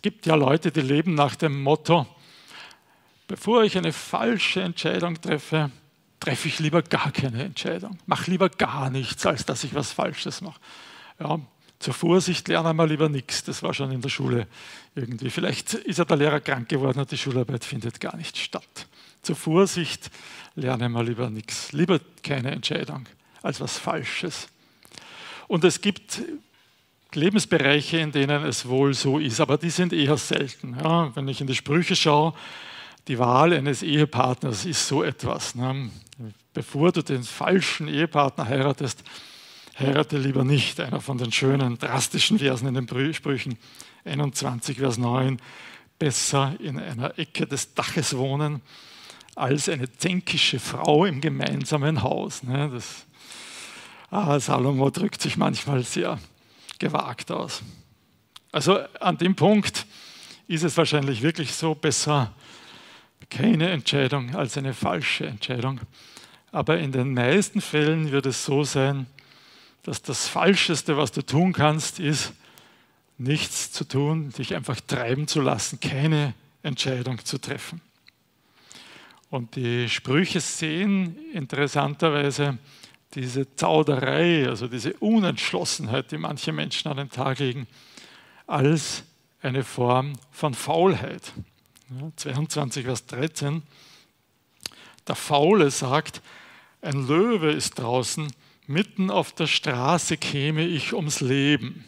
Es 0.07 0.13
gibt 0.13 0.27
ja 0.27 0.37
Leute, 0.37 0.71
die 0.71 0.83
leben 0.83 1.15
nach 1.15 1.35
dem 1.35 1.65
Motto, 1.65 2.07
bevor 3.27 3.65
ich 3.65 3.77
eine 3.77 3.93
falsche 3.93 4.63
Entscheidung 4.63 5.21
treffe, 5.21 5.73
treffe 6.21 6.47
ich 6.47 6.61
lieber 6.61 6.81
gar 6.83 7.11
keine 7.11 7.43
Entscheidung. 7.43 7.99
Mach 8.07 8.29
lieber 8.29 8.49
gar 8.49 8.89
nichts, 8.89 9.27
als 9.27 9.45
dass 9.47 9.65
ich 9.65 9.75
was 9.75 9.91
Falsches 9.91 10.43
mache. 10.43 10.61
Ja, 11.19 11.41
zur 11.81 11.93
Vorsicht 11.93 12.47
lernen 12.47 12.77
wir 12.77 12.87
lieber 12.87 13.09
nichts. 13.09 13.43
Das 13.43 13.65
war 13.65 13.75
schon 13.75 13.91
in 13.91 14.01
der 14.01 14.09
Schule 14.09 14.47
irgendwie. 14.95 15.29
Vielleicht 15.29 15.75
ist 15.75 15.99
ja 15.99 16.05
der 16.05 16.19
Lehrer 16.19 16.39
krank 16.39 16.69
geworden 16.69 17.01
und 17.01 17.11
die 17.11 17.19
Schularbeit 17.19 17.65
findet 17.65 18.01
gar 18.01 18.17
nicht 18.17 18.39
statt. 18.39 18.87
Zur 19.23 19.35
Vorsicht 19.35 20.13
lernen 20.55 20.93
wir 20.93 21.03
lieber 21.03 21.31
nichts. 21.31 21.73
Lieber 21.73 21.99
keine 22.23 22.53
Entscheidung 22.53 23.09
als 23.43 23.61
was 23.61 23.77
Falsches. 23.77 24.47
Und 25.49 25.65
es 25.65 25.81
gibt 25.81 26.23
Lebensbereiche, 27.17 27.99
in 27.99 28.13
denen 28.13 28.45
es 28.45 28.69
wohl 28.69 28.95
so 28.95 29.19
ist, 29.19 29.41
aber 29.41 29.59
die 29.59 29.71
sind 29.71 29.93
eher 29.93 30.17
selten. 30.17 30.77
Ja, 30.83 31.15
wenn 31.17 31.27
ich 31.29 31.41
in 31.41 31.47
die 31.47 31.55
Sprüche 31.55 31.97
schaue, 31.97 32.35
die 33.09 33.19
Wahl 33.19 33.53
eines 33.53 33.83
Ehepartners 33.83 34.65
ist 34.65 34.87
so 34.87 35.03
etwas. 35.03 35.55
Ne? 35.55 35.91
Bevor 36.53 36.93
du 36.93 37.03
den 37.03 37.23
falschen 37.23 37.89
Ehepartner 37.89 38.49
heiratest, 38.49 39.03
heirate 39.79 40.19
lieber 40.19 40.45
nicht. 40.45 40.81
Einer 40.81 41.01
von 41.01 41.19
den 41.19 41.33
schönen, 41.33 41.79
drastischen 41.79 42.39
Versen 42.39 42.69
in 42.69 42.75
den 42.75 43.15
Sprüchen 43.15 43.59
21, 44.05 44.79
Vers 44.79 44.99
9. 44.99 45.41
Besser 45.99 46.55
in 46.61 46.79
einer 46.79 47.19
Ecke 47.19 47.47
des 47.47 47.75
Daches 47.75 48.17
wohnen, 48.17 48.61
als 49.35 49.69
eine 49.69 49.91
zänkische 49.91 50.59
Frau 50.59 51.05
im 51.05 51.21
gemeinsamen 51.21 52.03
Haus. 52.03 52.43
Ne? 52.43 52.71
Das, 52.73 53.07
ah, 54.11 54.39
Salomo 54.39 54.91
drückt 54.91 55.23
sich 55.23 55.37
manchmal 55.37 55.83
sehr 55.85 56.19
gewagt 56.79 57.31
aus. 57.31 57.63
Also 58.53 58.79
an 59.01 59.19
dem 59.19 59.35
Punkt 59.35 59.87
ist 60.49 60.65
es 60.65 60.77
wahrscheinlich 60.77 61.23
wirklich 61.23 61.53
so 61.53 61.75
besser 61.75 62.33
keine 63.31 63.71
Entscheidung 63.71 64.35
als 64.35 64.57
eine 64.57 64.75
falsche 64.75 65.27
Entscheidung. 65.27 65.81
Aber 66.53 66.79
in 66.79 66.93
den 66.93 67.13
meisten 67.13 67.61
Fällen 67.61 68.13
wird 68.13 68.27
es 68.27 68.45
so 68.45 68.65
sein, 68.65 69.07
dass 69.83 70.03
das 70.03 70.29
Falscheste, 70.29 70.97
was 70.97 71.13
du 71.13 71.23
tun 71.23 71.53
kannst, 71.53 72.01
ist, 72.01 72.33
nichts 73.19 73.73
zu 73.73 73.85
tun, 73.85 74.31
dich 74.31 74.55
einfach 74.55 74.81
treiben 74.81 75.27
zu 75.27 75.41
lassen, 75.41 75.81
keine 75.81 76.35
Entscheidung 76.63 77.25
zu 77.25 77.39
treffen. 77.39 77.81
Und 79.31 79.57
die 79.57 79.89
Sprüche 79.89 80.41
sehen 80.41 81.17
interessanterweise 81.33 82.59
diese 83.15 83.55
Zauderei, 83.57 84.49
also 84.49 84.69
diese 84.69 84.95
Unentschlossenheit, 84.95 86.11
die 86.11 86.19
manche 86.19 86.53
Menschen 86.53 86.91
an 86.91 86.97
den 86.97 87.11
Tag 87.11 87.39
legen, 87.39 87.67
als 88.47 89.05
eine 89.41 89.65
Form 89.65 90.15
von 90.31 90.55
Faulheit. 90.55 91.33
Ja, 91.91 92.11
22, 92.17 92.85
Vers 92.85 93.07
13. 93.07 93.63
Der 95.07 95.15
Faule 95.15 95.71
sagt, 95.71 96.21
ein 96.83 97.07
Löwe 97.07 97.53
ist 97.53 97.79
draußen, 97.79 98.33
mitten 98.67 99.11
auf 99.11 99.33
der 99.33 99.47
Straße 99.47 100.17
käme 100.17 100.67
ich 100.67 100.93
ums 100.93 101.21
Leben. 101.21 101.85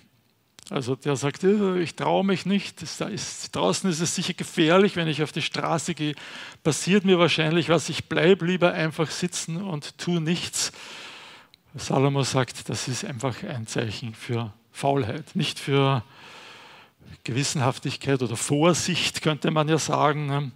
Also 0.70 0.94
der 0.94 1.16
sagt, 1.16 1.44
ich 1.44 1.94
traue 1.94 2.24
mich 2.24 2.44
nicht, 2.44 2.82
ist, 2.82 3.56
draußen 3.56 3.88
ist 3.88 4.00
es 4.00 4.14
sicher 4.14 4.34
gefährlich, 4.34 4.96
wenn 4.96 5.08
ich 5.08 5.22
auf 5.22 5.32
die 5.32 5.42
Straße 5.42 5.94
gehe, 5.94 6.14
passiert 6.62 7.04
mir 7.06 7.18
wahrscheinlich 7.18 7.70
was, 7.70 7.88
ich 7.88 8.04
bleibe 8.04 8.44
lieber 8.44 8.72
einfach 8.72 9.10
sitzen 9.10 9.62
und 9.62 9.96
tue 9.96 10.20
nichts. 10.20 10.72
Salomo 11.78 12.22
sagt, 12.22 12.68
das 12.68 12.88
ist 12.88 13.04
einfach 13.04 13.42
ein 13.42 13.66
Zeichen 13.66 14.14
für 14.14 14.52
Faulheit, 14.72 15.34
nicht 15.34 15.58
für 15.58 16.02
Gewissenhaftigkeit 17.24 18.22
oder 18.22 18.36
Vorsicht, 18.36 19.22
könnte 19.22 19.50
man 19.50 19.68
ja 19.68 19.78
sagen. 19.78 20.52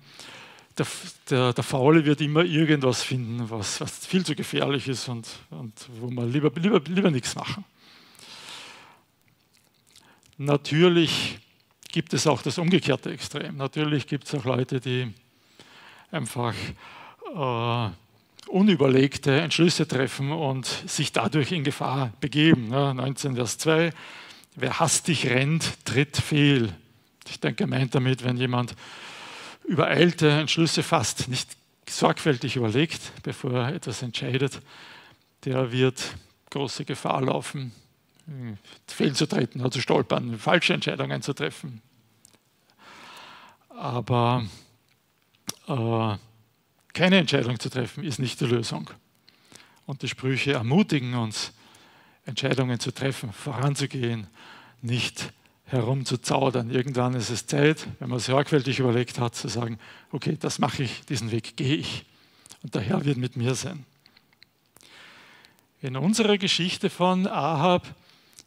Der, 0.79 0.87
der, 1.29 1.53
der 1.53 1.65
Faule 1.65 2.05
wird 2.05 2.21
immer 2.21 2.45
irgendwas 2.45 3.03
finden, 3.03 3.51
was, 3.51 3.81
was 3.81 4.07
viel 4.07 4.25
zu 4.25 4.35
gefährlich 4.35 4.89
ist 4.89 5.09
und, 5.09 5.29
und 5.51 5.73
wo 6.01 6.11
man 6.11 6.33
lieber, 6.33 6.51
lieber, 6.55 6.81
lieber 6.87 7.11
nichts 7.11 7.35
machen. 7.35 7.65
Natürlich 10.39 11.39
gibt 11.91 12.15
es 12.15 12.27
auch 12.27 12.43
das 12.43 12.59
umgekehrte 12.59 13.13
Extrem. 13.13 13.57
Natürlich 13.57 14.07
gibt 14.07 14.27
es 14.27 14.35
auch 14.35 14.45
Leute, 14.45 14.81
die 14.81 15.13
einfach 16.11 16.55
äh, 17.35 17.91
unüberlegte 18.49 19.41
Entschlüsse 19.41 19.87
treffen 19.89 20.33
und 20.33 20.67
sich 20.87 21.13
dadurch 21.13 21.53
in 21.53 21.65
Gefahr 21.65 22.13
begeben. 22.21 22.69
19 22.69 23.37
Vers 23.37 23.59
2, 23.59 23.93
wer 24.57 24.81
hastig 24.81 25.27
rennt, 25.27 25.85
tritt 25.85 26.17
fehl. 26.17 26.75
Ich 27.29 27.41
denke, 27.41 27.67
meint 27.67 27.95
damit, 27.95 28.25
wenn 28.25 28.37
jemand 28.37 28.75
übereilte 29.65 30.31
Entschlüsse 30.31 30.83
fasst, 30.83 31.29
nicht 31.29 31.57
sorgfältig 31.89 32.57
überlegt, 32.57 33.01
bevor 33.23 33.53
er 33.53 33.75
etwas 33.75 34.03
entscheidet, 34.03 34.61
der 35.45 35.73
wird 35.73 36.15
große 36.51 36.85
Gefahr 36.85 37.23
laufen, 37.23 37.73
fehlzutreten 38.87 39.61
oder 39.61 39.71
zu 39.71 39.81
stolpern, 39.81 40.39
falsche 40.39 40.75
Entscheidungen 40.75 41.23
zu 41.23 41.33
treffen. 41.33 41.83
Aber 43.69 44.45
äh, 45.67 46.17
keine 46.95 47.19
Entscheidung 47.19 47.59
zu 47.59 47.71
treffen 47.71 48.05
ist 48.05 48.19
nicht 48.19 48.41
die 48.41 48.47
Lösung. 48.47 48.91
Und 49.87 50.03
die 50.03 50.09
Sprüche 50.09 50.53
ermutigen 50.53 51.15
uns, 51.15 51.53
Entscheidungen 52.25 52.79
zu 52.79 52.93
treffen, 52.93 53.33
voranzugehen, 53.33 54.27
nicht 54.81 55.33
herumzuzaudern. 55.65 56.71
Irgendwann 56.71 57.15
ist 57.15 57.31
es 57.31 57.47
Zeit, 57.47 57.87
wenn 57.99 58.11
man 58.11 58.19
sorgfältig 58.19 58.79
überlegt 58.79 59.19
hat, 59.19 59.35
zu 59.35 59.49
sagen, 59.49 59.79
okay, 60.13 60.37
das 60.39 60.59
mache 60.59 60.85
ich, 60.85 61.05
diesen 61.07 61.31
Weg 61.31 61.57
gehe 61.57 61.77
ich. 61.77 62.05
Und 62.63 62.75
der 62.75 62.83
Herr 62.83 63.05
wird 63.05 63.17
mit 63.17 63.37
mir 63.37 63.55
sein. 63.55 63.85
In 65.81 65.97
unserer 65.97 66.39
Geschichte 66.39 66.91
von 66.91 67.27
Ahab 67.27 67.89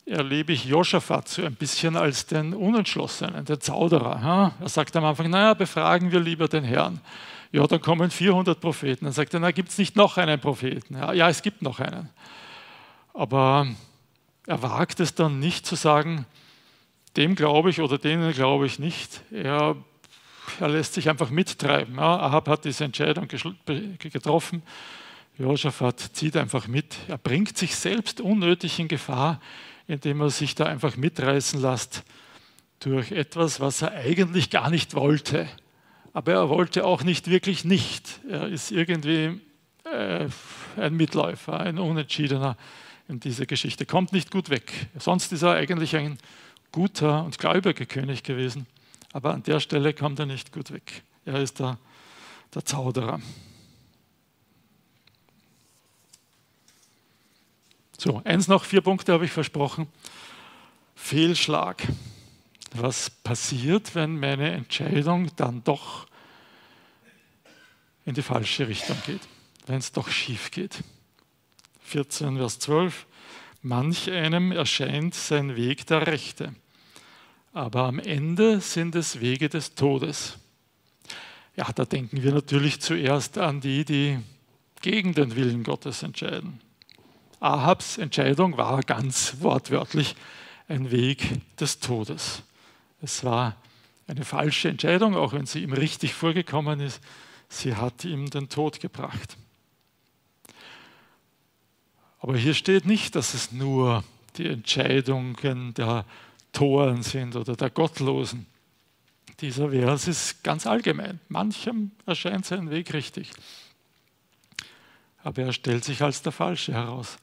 erlebe 0.05 0.53
ich 0.53 0.65
Josaphat 0.65 1.27
so 1.27 1.43
ein 1.43 1.55
bisschen 1.55 1.97
als 1.97 2.27
den 2.27 2.53
Unentschlossenen, 2.53 3.43
den 3.43 3.60
Zauderer. 3.60 4.53
Er 4.62 4.69
sagt 4.69 4.95
am 4.95 5.03
Anfang, 5.03 5.29
naja, 5.29 5.53
befragen 5.53 6.12
wir 6.12 6.19
lieber 6.19 6.47
den 6.47 6.63
Herrn 6.63 7.01
ja, 7.56 7.65
dann 7.68 7.80
kommen 7.80 8.12
400 8.12 8.60
Propheten. 8.60 9.06
Dann 9.06 9.13
sagt 9.13 9.34
er, 9.34 9.39
na, 9.39 9.52
gibt 9.52 9.70
es 9.70 9.78
nicht 9.78 9.96
noch 9.96 10.18
einen 10.18 10.41
Propheten? 10.41 10.96
Ja, 10.96 11.13
ja, 11.13 11.30
es 11.30 11.41
gibt 11.41 11.62
noch 11.62 11.80
einen. 11.80 12.10
Aber 13.13 13.68
er 14.46 14.62
wagt 14.62 15.00
es 15.00 15.15
dann 15.15 15.39
nicht 15.39 15.65
zu 15.65 15.76
sagen, 15.76 16.26
dem 17.15 17.36
glaube 17.36 17.70
ich 17.70 17.80
oder 17.80 17.98
denen 17.98 18.34
glaube 18.34 18.65
ich 18.65 18.78
nicht. 18.78 19.22
Er, 19.32 19.78
er 20.60 20.68
lässt 20.68 20.96
sich 20.96 21.08
einfach 21.08 21.30
mittreiben. 21.30 21.96
Ja, 21.96 22.20
Ahab 22.20 22.50
hat 22.50 22.65
diese 22.65 22.84
Entscheidung 22.84 23.30
getroffen. 23.30 24.62
Josaphat 25.38 26.00
zieht 26.12 26.36
einfach 26.36 26.68
mit. 26.68 26.98
Er 27.08 27.18
bringt 27.18 27.58
sich 27.58 27.78
selbst 27.78 28.20
unnötig 28.20 28.80
in 28.80 28.89
Gefahr, 28.89 29.39
indem 29.88 30.20
er 30.20 30.30
sich 30.30 30.56
da 30.56 30.65
einfach 30.65 30.98
mitreißen 30.98 31.62
lässt 31.62 32.04
durch 32.82 33.13
etwas, 33.13 33.62
was 33.62 33.82
er 33.82 33.94
eigentlich 33.94 34.50
gar 34.50 34.70
nicht 34.70 34.94
wollte. 34.94 35.48
Aber 36.15 36.32
er 36.32 36.47
wollte 36.47 36.86
auch 36.86 37.04
nicht 37.04 37.30
wirklich 37.30 37.65
nicht. 37.65 38.21
Er 38.30 38.47
ist 38.47 38.71
irgendwie 38.71 39.41
äh, 39.84 40.30
ein 40.78 40.95
Mitläufer, 40.95 41.60
ein 41.60 41.78
Unentschiedener 41.78 42.56
in 43.10 43.19
dieser 43.19 43.45
Geschichte. 43.45 43.86
Kommt 43.86 44.13
nicht 44.13 44.32
gut 44.32 44.49
weg. 44.49 44.71
Sonst 44.97 45.34
ist 45.34 45.41
er 45.41 45.56
eigentlich 45.56 45.93
ein 45.97 46.17
guter 46.71 47.25
und 47.25 47.38
gläubiger 47.38 47.86
König 47.86 48.23
gewesen. 48.23 48.65
Aber 49.12 49.34
an 49.34 49.43
der 49.43 49.60
Stelle 49.60 49.93
kommt 49.93 50.17
er 50.19 50.25
nicht 50.25 50.54
gut 50.54 50.71
weg. 50.71 51.04
Er 51.25 51.41
ist 51.41 51.60
der, 51.60 51.78
der 52.54 52.63
Zauderer. 52.63 53.19
So, 57.97 58.21
eins 58.23 58.47
noch, 58.47 58.63
vier 58.63 58.80
Punkte 58.80 59.12
habe 59.12 59.25
ich 59.25 59.32
versprochen. 59.32 59.88
Fehlschlag. 60.95 61.84
Was 62.77 63.09
passiert, 63.09 63.95
wenn 63.95 64.19
meine 64.19 64.51
Entscheidung 64.51 65.29
dann 65.38 65.63
doch 65.63 66.07
in 68.05 68.15
die 68.15 68.21
falsche 68.21 68.67
Richtung 68.67 68.97
geht, 69.05 69.21
wenn 69.65 69.77
es 69.77 69.93
doch 69.93 70.09
schief 70.09 70.51
geht? 70.51 70.83
14, 71.83 72.35
Vers 72.35 72.59
12. 72.59 73.05
Manch 73.61 74.11
einem 74.11 74.51
erscheint 74.51 75.15
sein 75.15 75.55
Weg 75.55 75.88
der 75.88 76.05
Rechte, 76.05 76.53
aber 77.53 77.85
am 77.85 77.97
Ende 77.97 78.59
sind 78.59 78.95
es 78.95 79.21
Wege 79.21 79.47
des 79.47 79.75
Todes. 79.75 80.38
Ja, 81.55 81.71
da 81.73 81.85
denken 81.85 82.23
wir 82.23 82.33
natürlich 82.33 82.81
zuerst 82.81 83.38
an 83.38 83.61
die, 83.61 83.85
die 83.85 84.19
gegen 84.81 85.13
den 85.13 85.38
Willen 85.38 85.63
Gottes 85.63 86.03
entscheiden. 86.03 86.59
Ahabs 87.39 87.97
Entscheidung 87.97 88.57
war 88.57 88.81
ganz 88.81 89.38
wortwörtlich 89.39 90.15
ein 90.67 90.91
Weg 90.91 91.39
des 91.57 91.79
Todes. 91.79 92.43
Es 93.06 93.24
war 93.24 93.56
eine 94.08 94.26
falsche 94.26 94.70
Entscheidung, 94.70 95.15
auch 95.15 95.34
wenn 95.34 95.46
sie 95.46 95.62
ihm 95.62 95.74
richtig 95.74 96.15
vorgekommen 96.15 96.80
ist. 96.80 97.00
Sie 97.50 97.76
hat 97.76 98.04
ihm 98.04 98.32
den 98.32 98.50
Tod 98.50 98.80
gebracht. 98.80 99.38
Aber 102.20 102.36
hier 102.36 102.56
steht 102.56 102.88
nicht, 102.88 103.13
dass 103.15 103.36
es 103.36 103.52
nur 103.52 104.04
die 104.38 104.48
Entscheidungen 104.48 105.76
der 105.76 106.04
Toren 106.52 107.04
sind 107.04 107.36
oder 107.36 107.56
der 107.56 107.70
Gottlosen. 107.70 108.48
Dieser 109.39 109.70
Vers 109.70 110.08
ist 110.08 110.44
ganz 110.44 110.65
allgemein. 110.65 111.20
Manchem 111.30 111.91
erscheint 112.08 112.48
sein 112.48 112.72
Weg 112.72 112.91
richtig. 112.91 113.30
Aber 115.24 115.44
er 115.44 115.54
stellt 115.54 115.84
sich 115.84 116.02
als 116.02 116.24
der 116.24 116.32
Falsche 116.32 116.74
heraus 116.74 117.20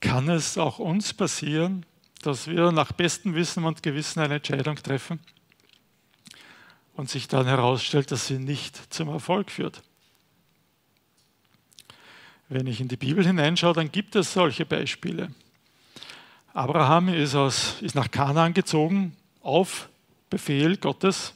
kann 0.00 0.28
es 0.28 0.58
auch 0.58 0.78
uns 0.78 1.12
passieren, 1.12 1.84
dass 2.22 2.46
wir 2.46 2.72
nach 2.72 2.92
bestem 2.92 3.34
Wissen 3.34 3.64
und 3.64 3.82
Gewissen 3.82 4.20
eine 4.20 4.36
Entscheidung 4.36 4.76
treffen 4.76 5.20
und 6.94 7.08
sich 7.08 7.28
dann 7.28 7.46
herausstellt, 7.46 8.10
dass 8.10 8.26
sie 8.26 8.38
nicht 8.38 8.92
zum 8.92 9.08
Erfolg 9.08 9.50
führt. 9.50 9.82
Wenn 12.48 12.66
ich 12.66 12.80
in 12.80 12.88
die 12.88 12.96
Bibel 12.96 13.24
hineinschaue, 13.24 13.74
dann 13.74 13.92
gibt 13.92 14.16
es 14.16 14.32
solche 14.32 14.64
Beispiele. 14.64 15.30
Abraham 16.54 17.08
ist, 17.10 17.34
aus, 17.34 17.76
ist 17.82 17.94
nach 17.94 18.10
Kanaan 18.10 18.54
gezogen 18.54 19.14
auf 19.42 19.88
Befehl 20.30 20.76
Gottes. 20.76 21.34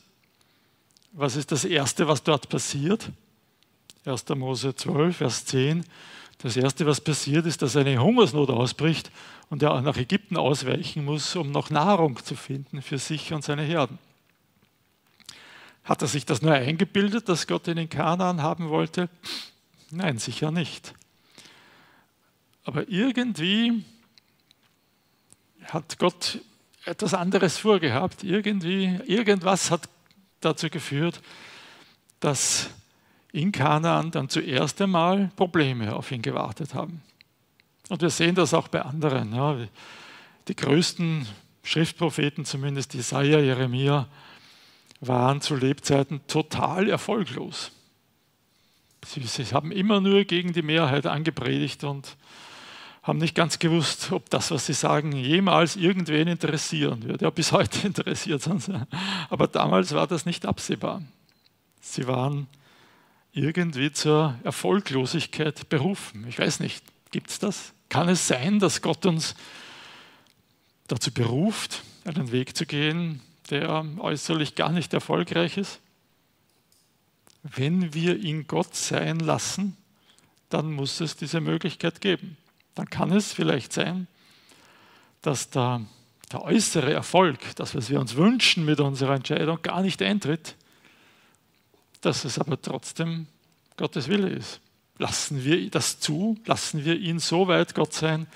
Was 1.12 1.36
ist 1.36 1.52
das 1.52 1.64
Erste, 1.64 2.08
was 2.08 2.22
dort 2.22 2.48
passiert? 2.48 3.10
1. 4.04 4.28
Mose 4.30 4.74
12, 4.74 5.16
Vers 5.16 5.44
10. 5.44 5.84
Das 6.42 6.57
Erste, 6.57 6.87
was 6.87 7.00
passiert, 7.00 7.46
ist, 7.46 7.62
dass 7.62 7.76
eine 7.76 8.02
Hungersnot 8.02 8.50
ausbricht 8.50 9.12
und 9.48 9.62
er 9.62 9.81
nach 9.81 9.96
Ägypten 9.96 10.37
ausweichen 10.37 11.05
muss, 11.05 11.37
um 11.37 11.52
noch 11.52 11.70
Nahrung 11.70 12.20
zu 12.24 12.35
finden 12.35 12.83
für 12.83 12.98
sich 12.98 13.33
und 13.33 13.44
seine 13.44 13.62
Herden. 13.62 13.98
Hat 15.85 16.02
er 16.02 16.09
sich 16.09 16.26
das 16.26 16.42
nur 16.42 16.52
eingebildet, 16.52 17.28
dass 17.28 17.46
Gott 17.46 17.68
ihn 17.68 17.78
in 17.78 17.88
Kanaan 17.88 18.42
haben 18.42 18.70
wollte? 18.70 19.09
Nein, 19.90 20.18
sicher 20.18 20.50
nicht. 20.50 20.94
Aber 22.64 22.88
irgendwie 22.88 23.85
hat 25.64 25.96
Gott 25.98 26.40
etwas 26.85 27.14
anderes 27.14 27.57
vorgehabt. 27.57 28.24
Irgendwie, 28.24 28.98
irgendwas 29.07 29.70
hat 29.70 29.88
dazu 30.40 30.68
geführt, 30.70 31.20
dass 32.18 32.70
in 33.32 33.50
Kanaan 33.50 34.10
dann 34.10 34.28
zuerst 34.28 34.80
einmal 34.80 35.30
Probleme 35.36 35.94
auf 35.94 36.12
ihn 36.12 36.22
gewartet 36.22 36.74
haben. 36.74 37.02
Und 37.88 38.02
wir 38.02 38.10
sehen 38.10 38.34
das 38.34 38.54
auch 38.54 38.68
bei 38.68 38.82
anderen. 38.82 39.34
Ja. 39.34 39.56
Die 40.48 40.56
größten 40.56 41.26
Schriftpropheten, 41.62 42.44
zumindest 42.44 42.94
Jesaja, 42.94 43.38
Jeremia, 43.38 44.06
waren 45.00 45.40
zu 45.40 45.56
Lebzeiten 45.56 46.20
total 46.26 46.88
erfolglos. 46.88 47.72
Sie, 49.04 49.20
sie 49.22 49.44
haben 49.52 49.72
immer 49.72 50.00
nur 50.00 50.24
gegen 50.24 50.52
die 50.52 50.62
Mehrheit 50.62 51.06
angepredigt 51.06 51.82
und 51.82 52.16
haben 53.02 53.18
nicht 53.18 53.34
ganz 53.34 53.58
gewusst, 53.58 54.12
ob 54.12 54.30
das, 54.30 54.52
was 54.52 54.66
sie 54.66 54.74
sagen, 54.74 55.12
jemals 55.12 55.74
irgendwen 55.74 56.28
interessieren 56.28 57.02
wird. 57.02 57.22
Ja, 57.22 57.30
bis 57.30 57.50
heute 57.50 57.86
interessiert 57.86 58.46
es 58.46 58.70
Aber 59.28 59.48
damals 59.48 59.92
war 59.92 60.06
das 60.06 60.24
nicht 60.24 60.46
absehbar. 60.46 61.02
Sie 61.80 62.06
waren 62.06 62.46
irgendwie 63.32 63.92
zur 63.92 64.38
Erfolglosigkeit 64.44 65.68
berufen. 65.68 66.26
Ich 66.28 66.38
weiß 66.38 66.60
nicht, 66.60 66.84
gibt 67.10 67.30
es 67.30 67.38
das? 67.38 67.72
Kann 67.88 68.08
es 68.08 68.26
sein, 68.28 68.58
dass 68.58 68.82
Gott 68.82 69.04
uns 69.06 69.34
dazu 70.86 71.12
beruft, 71.12 71.82
einen 72.04 72.32
Weg 72.32 72.56
zu 72.56 72.66
gehen, 72.66 73.20
der 73.50 73.84
äußerlich 73.98 74.54
gar 74.54 74.70
nicht 74.70 74.92
erfolgreich 74.92 75.56
ist? 75.56 75.80
Wenn 77.42 77.94
wir 77.94 78.18
ihn 78.18 78.46
Gott 78.46 78.74
sein 78.74 79.18
lassen, 79.18 79.76
dann 80.48 80.70
muss 80.72 81.00
es 81.00 81.16
diese 81.16 81.40
Möglichkeit 81.40 82.00
geben. 82.00 82.36
Dann 82.74 82.88
kann 82.88 83.10
es 83.10 83.32
vielleicht 83.32 83.72
sein, 83.72 84.06
dass 85.22 85.50
der, 85.50 85.82
der 86.30 86.42
äußere 86.42 86.92
Erfolg, 86.92 87.38
das, 87.56 87.74
was 87.74 87.90
wir 87.90 88.00
uns 88.00 88.16
wünschen 88.16 88.64
mit 88.64 88.80
unserer 88.80 89.14
Entscheidung, 89.14 89.60
gar 89.62 89.82
nicht 89.82 90.02
eintritt, 90.02 90.56
dass 92.02 92.24
es 92.24 92.38
aber 92.38 92.60
trotzdem 92.60 93.26
Gottes 93.76 94.08
Wille 94.08 94.28
ist. 94.28 94.60
Lassen 94.98 95.42
wir 95.42 95.70
das 95.70 95.98
zu, 95.98 96.38
lassen 96.44 96.84
wir 96.84 96.98
ihn 96.98 97.18
so 97.18 97.48
weit 97.48 97.74
Gott 97.74 97.94
sein, 97.94 98.26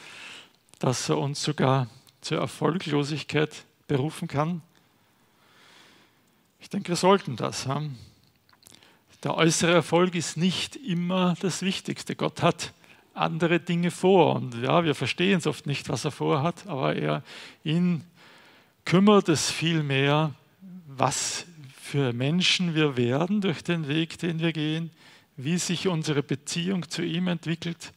dass 0.79 1.09
er 1.09 1.19
uns 1.19 1.43
sogar 1.43 1.89
zur 2.21 2.39
Erfolglosigkeit 2.39 3.65
berufen 3.87 4.29
kann. 4.29 4.63
Ich 6.61 6.71
denke, 6.71 6.89
wir 6.89 6.97
sollten 6.97 7.37
das 7.37 7.67
haben. 7.67 7.99
Der 9.23 9.37
äußere 9.37 9.73
Erfolg 9.73 10.15
ist 10.15 10.37
nicht 10.37 10.77
immer 10.77 11.35
das 11.41 11.63
Wichtigste. 11.63 12.17
Gott 12.17 12.43
hat 12.43 12.73
andere 13.15 13.61
Dinge 13.61 13.91
vor 13.91 14.37
und 14.37 14.55
ja, 14.63 14.85
wir 14.85 14.95
verstehen 14.95 15.39
es 15.39 15.47
oft 15.47 15.67
nicht, 15.67 15.89
was 15.89 16.05
er 16.05 16.11
vorhat, 16.11 16.67
aber 16.67 16.95
er 16.95 17.23
ihn 17.65 18.05
kümmert 18.85 19.29
es 19.29 19.51
vielmehr, 19.51 20.35
was 20.87 21.47
für 21.97 22.13
Menschen 22.13 22.75
wir 22.75 22.99
werden 22.99 23.41
durch 23.41 23.65
den 23.65 23.89
Weg, 23.89 24.19
den 24.19 24.39
wir 24.39 24.53
gehen, 24.53 24.91
wie 25.39 25.57
sich 25.57 25.89
unsere 25.89 26.23
Beziehung 26.23 26.87
zu 26.91 27.01
ihm 27.01 27.27
entwickelt. 27.27 27.95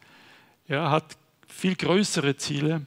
Er 0.69 0.89
hat 0.89 1.17
viel 1.49 1.75
größere 1.75 2.37
Ziele, 2.37 2.85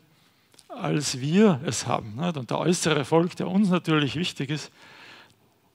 als 0.69 1.21
wir 1.21 1.61
es 1.67 1.87
haben. 1.87 2.19
Und 2.19 2.49
der 2.49 2.59
äußere 2.59 3.01
Erfolg, 3.01 3.37
der 3.37 3.49
uns 3.49 3.69
natürlich 3.69 4.17
wichtig 4.17 4.49
ist, 4.49 4.73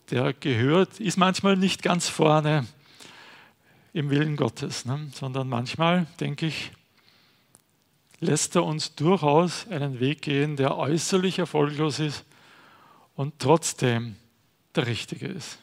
der 0.10 0.34
gehört, 0.34 1.00
ist 1.00 1.18
manchmal 1.18 1.56
nicht 1.56 1.84
ganz 1.84 2.10
vorne 2.10 2.66
im 3.94 4.10
Willen 4.10 4.38
Gottes, 4.38 4.86
sondern 5.14 5.48
manchmal, 5.48 6.08
denke 6.20 6.48
ich, 6.48 6.72
lässt 8.20 8.56
er 8.56 8.64
uns 8.64 8.96
durchaus 8.96 9.68
einen 9.68 10.00
Weg 10.00 10.24
gehen, 10.24 10.56
der 10.56 10.76
äußerlich 10.76 11.38
erfolglos 11.38 12.00
ist 12.00 12.26
und 13.16 13.38
trotzdem 13.38 14.16
der 14.78 14.88
richtige 14.88 15.28
ist. 15.28 15.58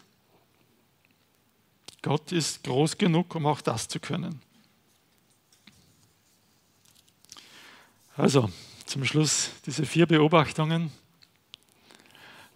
Gott 2.03 2.33
ist 2.33 2.65
groß 2.65 2.99
genug, 2.99 3.35
um 3.35 3.47
auch 3.47 3.63
das 3.63 3.89
zu 3.89 3.99
können. 3.99 4.43
Also, 8.17 8.51
zum 8.85 9.05
Schluss 9.05 9.51
diese 9.67 9.87
vier 9.87 10.07
Beobachtungen. 10.07 10.93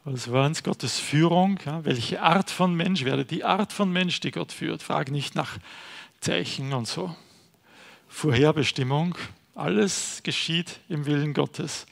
Was 0.04 0.30
waren 0.30 0.52
es? 0.52 0.62
Gottes 0.62 0.98
Führung. 1.00 1.58
Welche 1.82 2.22
Art 2.22 2.50
von 2.50 2.74
Mensch 2.74 3.04
werde? 3.04 3.24
Die 3.24 3.44
Art 3.44 3.72
von 3.72 3.90
Mensch, 3.90 4.20
die 4.20 4.30
Gott 4.30 4.52
führt. 4.52 4.82
Frage 4.82 5.12
nicht 5.12 5.34
nach 5.34 5.58
Zeichen 6.20 6.72
und 6.72 6.86
so. 6.86 7.14
Vorherbestimmung. 8.08 9.16
Alles 9.54 10.22
geschieht 10.22 10.80
im 10.88 11.06
Willen 11.06 11.34
Gottes, 11.34 11.86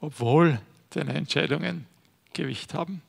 obwohl 0.00 0.60
deine 0.90 1.14
Entscheidungen 1.14 1.86
Gewicht 2.32 2.74
haben. 2.74 3.02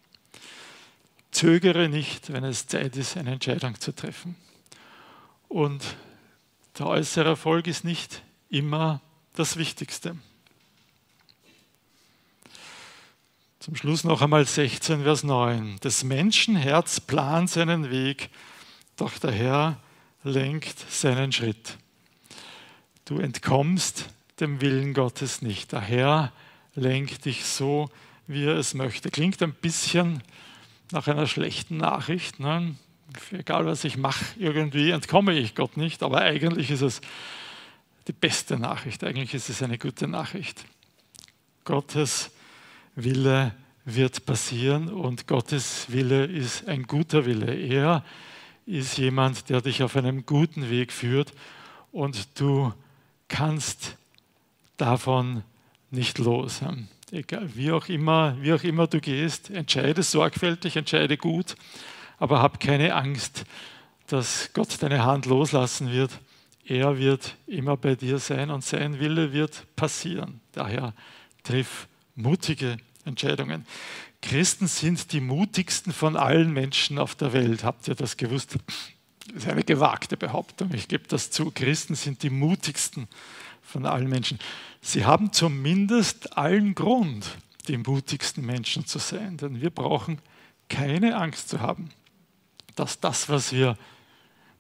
Zögere 1.32 1.90
nicht, 1.90 2.34
wenn 2.34 2.44
es 2.44 2.68
Zeit 2.68 2.96
ist, 2.96 3.18
eine 3.18 3.32
Entscheidung 3.32 3.80
zu 3.80 3.96
treffen. 3.96 4.36
Und 5.48 5.84
Der 6.78 6.88
äußere 6.88 7.28
Erfolg 7.28 7.68
ist 7.68 7.84
nicht 7.84 8.22
immer 8.50 9.02
das 9.34 9.58
Wichtigste. 9.58 10.16
Zum 13.60 13.76
Schluss 13.76 14.06
noch 14.06 14.22
einmal 14.22 14.46
16, 14.46 15.04
Vers 15.04 15.24
9. 15.24 15.78
Des 15.82 16.06
Menschen 16.06 16.56
Herz 16.56 17.02
plant 17.02 17.50
seinen 17.50 17.92
Weg, 17.92 18.30
doch 18.96 19.18
der 19.18 19.34
Herr 19.34 19.84
lenkt 20.24 20.80
seinen 20.90 21.34
Schritt. 21.34 21.78
Du 23.04 23.20
entkommst 23.20 24.06
dem 24.40 24.62
Willen 24.62 24.94
Gottes 24.94 25.42
nicht. 25.42 25.74
Der 25.74 25.82
Herr 25.82 26.32
lenkt 26.76 27.26
dich 27.26 27.44
so, 27.44 27.90
wie 28.28 28.46
er 28.46 28.56
es 28.56 28.74
möchte. 28.74 29.12
Klingt 29.12 29.42
ein 29.44 29.54
bisschen 29.54 30.24
nach 30.92 31.08
einer 31.08 31.28
schlechten 31.28 31.78
Nachricht. 31.78 32.40
Ne? 32.40 32.76
Egal 33.32 33.66
was 33.66 33.84
ich 33.84 33.98
mache, 33.98 34.26
irgendwie 34.38 34.92
entkomme 34.92 35.34
ich 35.38 35.56
Gott 35.56 35.78
nicht, 35.78 36.04
aber 36.04 36.22
eigentlich 36.22 36.72
ist 36.72 36.82
es 36.82 37.02
die 38.08 38.14
beste 38.14 38.58
Nachricht, 38.58 39.04
eigentlich 39.04 39.34
ist 39.34 39.50
es 39.50 39.62
eine 39.62 39.78
gute 39.78 40.08
Nachricht. 40.08 40.66
Gottes 41.64 42.32
Wille 42.96 43.54
wird 43.86 44.26
passieren 44.26 44.90
und 44.90 45.28
Gottes 45.28 45.86
Wille 45.90 46.26
ist 46.26 46.68
ein 46.68 46.84
guter 46.84 47.26
Wille. 47.26 47.54
Er 47.54 48.04
ist 48.66 48.98
jemand, 48.98 49.50
der 49.50 49.62
dich 49.62 49.84
auf 49.84 49.96
einem 49.96 50.26
guten 50.26 50.70
Weg 50.70 50.92
führt 50.92 51.34
und 51.92 52.40
du 52.40 52.74
kannst 53.28 53.96
davon 54.78 55.44
nicht 55.92 56.18
los. 56.18 56.62
Egal, 57.12 57.50
wie 57.56 57.72
auch 57.72 57.90
immer, 57.90 58.38
wie 58.40 58.54
auch 58.54 58.64
immer 58.64 58.86
du 58.86 59.00
gehst, 59.00 59.50
entscheide 59.50 60.04
sorgfältig, 60.04 60.76
entscheide 60.76 61.18
gut, 61.18 61.56
aber 62.20 62.42
hab 62.42 62.60
keine 62.60 62.94
Angst, 62.94 63.46
dass 64.08 64.52
Gott 64.54 64.82
deine 64.82 65.04
Hand 65.04 65.26
loslassen 65.26 65.92
wird. 65.92 66.12
Er 66.66 67.00
wird 67.00 67.36
immer 67.48 67.78
bei 67.78 67.96
dir 67.96 68.20
sein 68.20 68.52
und 68.52 68.64
sein 68.64 69.00
Wille 69.00 69.34
wird 69.34 69.66
passieren. 69.76 70.40
Daher 70.52 70.94
triff 71.44 71.88
mutige 72.16 72.78
Entscheidungen. 73.06 73.66
Christen 74.22 74.68
sind 74.68 75.12
die 75.12 75.22
mutigsten 75.22 75.94
von 75.94 76.16
allen 76.16 76.54
Menschen 76.54 77.00
auf 77.00 77.16
der 77.16 77.34
Welt. 77.34 77.64
Habt 77.64 77.88
ihr 77.88 77.96
das 77.96 78.18
gewusst? 78.18 78.58
Das 79.34 79.44
ist 79.44 79.50
eine 79.50 79.64
gewagte 79.64 80.16
Behauptung. 80.16 80.72
Ich 80.74 80.88
gebe 80.88 81.08
das 81.08 81.32
zu. 81.32 81.50
Christen 81.50 81.96
sind 81.96 82.22
die 82.22 82.30
mutigsten 82.30 83.08
von 83.70 83.86
allen 83.86 84.10
Menschen. 84.10 84.40
Sie 84.82 85.06
haben 85.06 85.32
zumindest 85.32 86.38
allen 86.38 86.76
Grund, 86.76 87.38
die 87.68 87.78
mutigsten 87.78 88.46
Menschen 88.46 88.86
zu 88.86 89.00
sein. 89.00 89.38
Denn 89.38 89.62
wir 89.62 89.70
brauchen 89.70 90.20
keine 90.68 91.16
Angst 91.16 91.50
zu 91.50 91.62
haben, 91.62 91.90
dass 92.76 93.00
das, 93.00 93.30
was 93.30 93.54
wir 93.54 93.78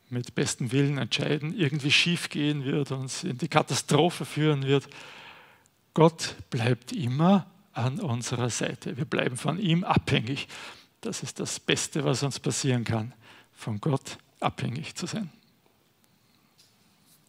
mit 0.09 0.35
bestem 0.35 0.71
Willen 0.71 0.97
entscheiden, 0.97 1.57
irgendwie 1.57 1.91
schief 1.91 2.29
gehen 2.29 2.65
wird, 2.65 2.91
uns 2.91 3.23
in 3.23 3.37
die 3.37 3.47
Katastrophe 3.47 4.25
führen 4.25 4.63
wird. 4.63 4.87
Gott 5.93 6.35
bleibt 6.49 6.91
immer 6.91 7.47
an 7.73 7.99
unserer 7.99 8.49
Seite. 8.49 8.97
Wir 8.97 9.05
bleiben 9.05 9.37
von 9.37 9.59
ihm 9.59 9.83
abhängig. 9.83 10.47
Das 11.01 11.23
ist 11.23 11.39
das 11.39 11.59
Beste, 11.59 12.03
was 12.03 12.23
uns 12.23 12.39
passieren 12.39 12.83
kann, 12.83 13.13
von 13.53 13.79
Gott 13.79 14.17
abhängig 14.39 14.95
zu 14.95 15.05
sein. 15.05 15.29